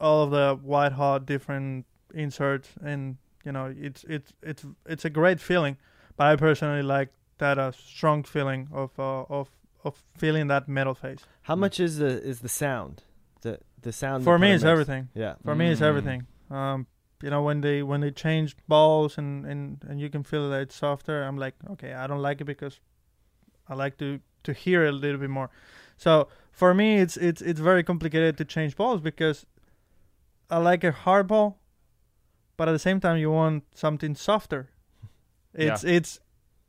all 0.00 0.22
of 0.24 0.30
the 0.30 0.58
white 0.62 0.92
hot 0.92 1.26
different 1.26 1.84
inserts, 2.14 2.70
and 2.82 3.18
you 3.44 3.52
know 3.52 3.74
it's 3.78 4.04
it's 4.08 4.32
it's 4.42 4.64
it's 4.86 5.04
a 5.04 5.10
great 5.10 5.38
feeling. 5.40 5.76
But 6.16 6.28
I 6.28 6.36
personally 6.36 6.82
like 6.82 7.10
that 7.38 7.58
uh, 7.58 7.72
strong 7.72 8.22
feeling 8.24 8.68
of 8.72 8.90
uh, 8.98 9.22
of 9.28 9.50
of 9.84 10.02
feeling 10.16 10.46
that 10.48 10.66
metal 10.68 10.94
face. 10.94 11.20
How 11.42 11.54
much 11.54 11.78
is 11.78 11.98
the 11.98 12.06
is 12.22 12.40
the 12.40 12.48
sound? 12.48 13.02
The 13.40 13.58
the 13.82 13.92
sound. 13.92 14.24
For 14.24 14.38
me, 14.38 14.50
is 14.52 14.64
everything. 14.64 15.08
Yeah. 15.14 15.34
For 15.44 15.54
me, 15.54 15.70
it's 15.70 15.80
Mm. 15.80 15.84
everything. 15.88 16.26
Um, 16.50 16.86
you 17.22 17.30
know 17.30 17.42
when 17.42 17.60
they 17.60 17.82
when 17.82 18.00
they 18.00 18.10
change 18.10 18.56
balls 18.68 19.18
and 19.18 19.44
and 19.46 19.84
and 19.88 20.00
you 20.00 20.08
can 20.10 20.22
feel 20.22 20.50
that 20.50 20.60
it's 20.62 20.74
softer. 20.76 21.22
I'm 21.22 21.36
like, 21.36 21.54
okay, 21.70 21.92
I 21.92 22.06
don't 22.06 22.22
like 22.22 22.40
it 22.40 22.44
because 22.46 22.80
I 23.68 23.74
like 23.74 23.96
to 23.98 24.20
to 24.44 24.52
hear 24.52 24.84
it 24.84 24.90
a 24.90 24.96
little 24.96 25.18
bit 25.20 25.30
more. 25.30 25.50
So 25.96 26.28
for 26.52 26.74
me, 26.74 26.98
it's 27.00 27.16
it's 27.16 27.42
it's 27.42 27.60
very 27.60 27.82
complicated 27.82 28.36
to 28.38 28.44
change 28.44 28.76
balls 28.76 29.00
because 29.00 29.46
I 30.50 30.58
like 30.58 30.84
a 30.84 30.92
hard 30.92 31.26
ball, 31.26 31.58
but 32.56 32.68
at 32.68 32.72
the 32.72 32.78
same 32.78 33.00
time 33.00 33.18
you 33.18 33.30
want 33.30 33.64
something 33.74 34.14
softer. 34.14 34.70
It's 35.54 35.82
it's 35.84 36.20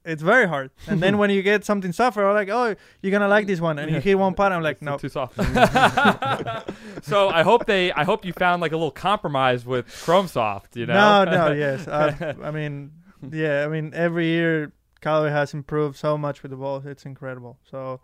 it's 0.09 0.21
very 0.21 0.47
hard. 0.47 0.71
And 0.87 1.01
then 1.01 1.17
when 1.21 1.29
you 1.29 1.41
get 1.41 1.63
something 1.63 1.91
softer, 1.91 2.27
I'm 2.27 2.33
like, 2.33 2.49
oh, 2.49 2.75
you're 3.01 3.11
gonna 3.11 3.27
like 3.27 3.47
this 3.47 3.59
one, 3.61 3.79
and 3.79 3.91
you 3.91 3.99
hit 3.99 4.17
one 4.17 4.33
putt, 4.33 4.51
I'm 4.51 4.63
like, 4.63 4.81
no. 4.81 4.97
too 4.97 5.09
soft. 5.09 5.35
so 7.03 7.29
I 7.29 7.43
hope 7.43 7.65
they, 7.65 7.91
I 7.91 8.03
hope 8.03 8.25
you 8.25 8.33
found 8.33 8.61
like 8.61 8.71
a 8.71 8.77
little 8.77 8.91
compromise 8.91 9.65
with 9.65 9.87
Chrome 10.03 10.27
Soft. 10.27 10.75
You 10.75 10.87
know? 10.87 11.25
No, 11.25 11.31
no, 11.31 11.53
yes. 11.53 11.87
I, 11.87 12.35
I 12.43 12.51
mean, 12.51 12.91
yeah. 13.31 13.65
I 13.65 13.67
mean, 13.67 13.93
every 13.93 14.27
year 14.27 14.73
Callaway 15.01 15.31
has 15.31 15.53
improved 15.53 15.97
so 15.97 16.17
much 16.17 16.41
with 16.43 16.51
the 16.51 16.57
balls. 16.57 16.85
It's 16.85 17.05
incredible. 17.05 17.59
So, 17.69 18.01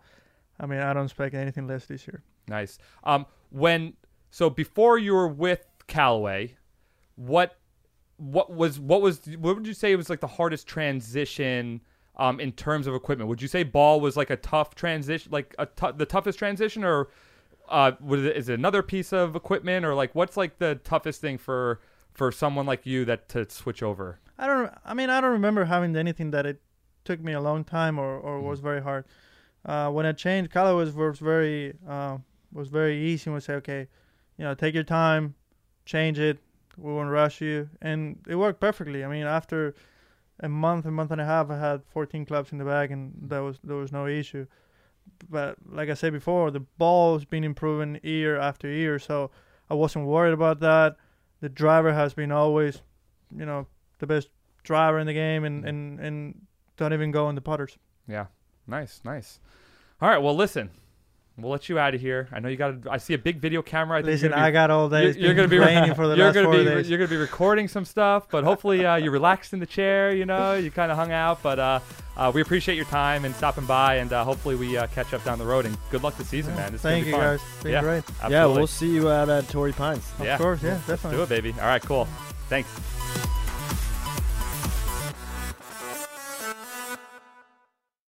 I 0.58 0.66
mean, 0.66 0.80
I 0.80 0.92
don't 0.92 1.04
expect 1.04 1.34
anything 1.34 1.66
less 1.66 1.86
this 1.86 2.06
year. 2.06 2.22
Nice. 2.48 2.78
Um, 3.04 3.26
when 3.50 3.94
so 4.30 4.50
before 4.50 4.98
you 4.98 5.14
were 5.14 5.28
with 5.28 5.66
Callaway, 5.86 6.56
what 7.16 7.56
what 8.18 8.52
was 8.52 8.78
what 8.78 9.02
was 9.02 9.20
what 9.38 9.56
would 9.56 9.66
you 9.66 9.74
say 9.74 9.94
was 9.96 10.08
like 10.08 10.20
the 10.20 10.26
hardest 10.26 10.66
transition 10.66 11.80
um 12.16 12.40
in 12.40 12.52
terms 12.52 12.86
of 12.86 12.94
equipment? 12.94 13.28
Would 13.28 13.42
you 13.42 13.48
say 13.48 13.62
ball 13.62 14.00
was 14.00 14.16
like 14.16 14.30
a 14.30 14.36
tough 14.36 14.74
transition, 14.74 15.30
like 15.32 15.54
a 15.58 15.66
tou- 15.66 15.92
the 15.92 16.06
toughest 16.06 16.38
transition, 16.38 16.84
or 16.84 17.08
uh, 17.68 17.92
was 18.00 18.24
it, 18.24 18.36
is 18.36 18.48
it 18.48 18.58
another 18.58 18.82
piece 18.82 19.12
of 19.12 19.36
equipment, 19.36 19.84
or 19.84 19.94
like 19.94 20.14
what's 20.14 20.36
like 20.36 20.58
the 20.58 20.76
toughest 20.84 21.20
thing 21.20 21.38
for 21.38 21.80
for 22.12 22.32
someone 22.32 22.66
like 22.66 22.86
you 22.86 23.04
that 23.04 23.28
to 23.30 23.48
switch 23.50 23.82
over? 23.82 24.20
I 24.38 24.46
don't. 24.46 24.72
I 24.84 24.94
mean, 24.94 25.10
I 25.10 25.20
don't 25.20 25.32
remember 25.32 25.64
having 25.64 25.96
anything 25.96 26.30
that 26.30 26.46
it 26.46 26.60
took 27.04 27.20
me 27.20 27.32
a 27.32 27.40
long 27.40 27.64
time 27.64 27.98
or, 27.98 28.18
or 28.18 28.40
was 28.40 28.60
very 28.60 28.82
hard. 28.82 29.04
Uh, 29.64 29.90
when 29.90 30.06
I 30.06 30.12
changed, 30.12 30.50
color 30.50 30.74
was, 30.74 30.92
was 30.92 31.18
very 31.18 31.74
uh, 31.88 32.18
was 32.52 32.68
very 32.68 32.98
easy. 32.98 33.30
And 33.30 33.34
we 33.34 33.40
say, 33.40 33.54
okay, 33.54 33.88
you 34.38 34.44
know, 34.44 34.54
take 34.54 34.74
your 34.74 34.84
time, 34.84 35.34
change 35.84 36.18
it. 36.18 36.38
We 36.76 36.92
won't 36.92 37.10
rush 37.10 37.40
you, 37.40 37.70
and 37.80 38.18
it 38.28 38.36
worked 38.36 38.60
perfectly. 38.60 39.02
I 39.02 39.08
mean, 39.08 39.24
after 39.24 39.74
a 40.40 40.48
month, 40.48 40.86
a 40.86 40.90
month 40.90 41.10
and 41.10 41.20
a 41.20 41.24
half, 41.24 41.50
I 41.50 41.58
had 41.58 41.82
14 41.92 42.26
clubs 42.26 42.52
in 42.52 42.58
the 42.58 42.64
bag, 42.64 42.90
and 42.90 43.12
there 43.20 43.42
was 43.42 43.58
there 43.64 43.76
was 43.76 43.92
no 43.92 44.06
issue. 44.06 44.46
But 45.30 45.56
like 45.70 45.88
I 45.88 45.94
said 45.94 46.12
before, 46.12 46.50
the 46.50 46.60
ball's 46.78 47.24
been 47.24 47.44
improving 47.44 48.00
year 48.02 48.38
after 48.38 48.68
year, 48.68 48.98
so 48.98 49.30
I 49.70 49.74
wasn't 49.74 50.06
worried 50.06 50.34
about 50.34 50.60
that. 50.60 50.96
The 51.40 51.48
driver 51.48 51.92
has 51.92 52.14
been 52.14 52.32
always, 52.32 52.82
you 53.34 53.46
know, 53.46 53.66
the 53.98 54.06
best 54.06 54.28
driver 54.62 54.98
in 54.98 55.06
the 55.06 55.14
game, 55.14 55.44
and 55.44 55.64
mm. 55.64 55.68
and 55.68 56.00
and 56.00 56.46
don't 56.76 56.92
even 56.92 57.10
go 57.10 57.26
on 57.26 57.34
the 57.34 57.40
putters. 57.40 57.78
Yeah, 58.08 58.26
nice, 58.66 59.00
nice. 59.04 59.40
All 60.00 60.08
right, 60.08 60.18
well, 60.18 60.36
listen, 60.36 60.70
we'll 61.38 61.52
let 61.52 61.68
you 61.68 61.78
out 61.78 61.94
of 61.94 62.00
here. 62.00 62.28
I 62.32 62.40
know 62.40 62.48
you 62.48 62.56
got. 62.56 62.86
I 62.90 62.96
see 62.98 63.14
a 63.14 63.18
big 63.18 63.40
video 63.40 63.62
camera. 63.62 63.98
I 63.98 64.00
think 64.02 64.12
Listen, 64.12 64.28
you're 64.30 64.36
gonna 64.36 64.46
I 64.46 64.50
be, 64.50 64.52
got 64.54 64.70
all 64.70 64.88
day. 64.88 65.04
you're, 65.04 65.12
you're 65.16 65.34
gonna 65.34 65.48
be 65.48 65.58
raining 65.58 65.94
for 65.94 66.06
the 66.08 66.16
you're 66.16 66.26
last 66.26 66.34
gonna 66.34 66.46
four 66.46 66.56
be 66.58 66.64
days. 66.64 66.88
you're 66.88 66.98
gonna 66.98 67.08
be 67.10 67.16
recording 67.16 67.68
some 67.68 67.84
stuff, 67.84 68.28
but 68.30 68.44
hopefully 68.44 68.84
uh, 68.86 68.96
you 68.96 69.10
relaxed 69.10 69.52
in 69.52 69.58
the 69.60 69.66
chair. 69.66 70.12
You 70.14 70.24
know, 70.26 70.54
you 70.54 70.70
kind 70.70 70.90
of 70.90 70.96
hung 70.96 71.12
out, 71.12 71.42
but 71.42 71.58
uh, 71.58 71.80
uh, 72.16 72.30
we 72.34 72.40
appreciate 72.40 72.76
your 72.76 72.84
time 72.86 73.24
and 73.24 73.34
stopping 73.34 73.66
by, 73.66 73.96
and 73.96 74.12
uh, 74.12 74.24
hopefully 74.24 74.56
we 74.56 74.76
uh, 74.76 74.86
catch 74.88 75.12
up 75.12 75.22
down 75.24 75.38
the 75.38 75.44
road. 75.46 75.66
And 75.66 75.76
good 75.90 76.02
luck 76.02 76.16
this 76.16 76.28
season, 76.28 76.54
man. 76.54 76.72
It's 76.74 76.82
gonna 76.82 76.94
Thank 76.94 77.04
be 77.04 77.10
you 77.10 77.16
fun. 77.16 77.24
guys. 77.24 77.40
It's 77.54 77.62
been 77.62 77.72
Yeah. 77.72 77.80
great. 77.82 77.98
Absolutely. 78.08 78.32
Yeah, 78.36 78.46
we'll 78.46 78.66
see 78.66 78.88
you 78.94 79.10
out 79.10 79.28
at 79.28 79.48
Torrey 79.48 79.72
Pines. 79.72 80.10
Of 80.18 80.24
Yeah. 80.26 80.38
course, 80.38 80.62
yeah, 80.62 80.70
Let's 80.74 80.86
definitely. 80.86 81.18
do 81.18 81.22
it, 81.24 81.28
baby. 81.28 81.52
All 81.60 81.66
right, 81.66 81.82
cool. 81.82 82.06
Thanks. 82.48 82.70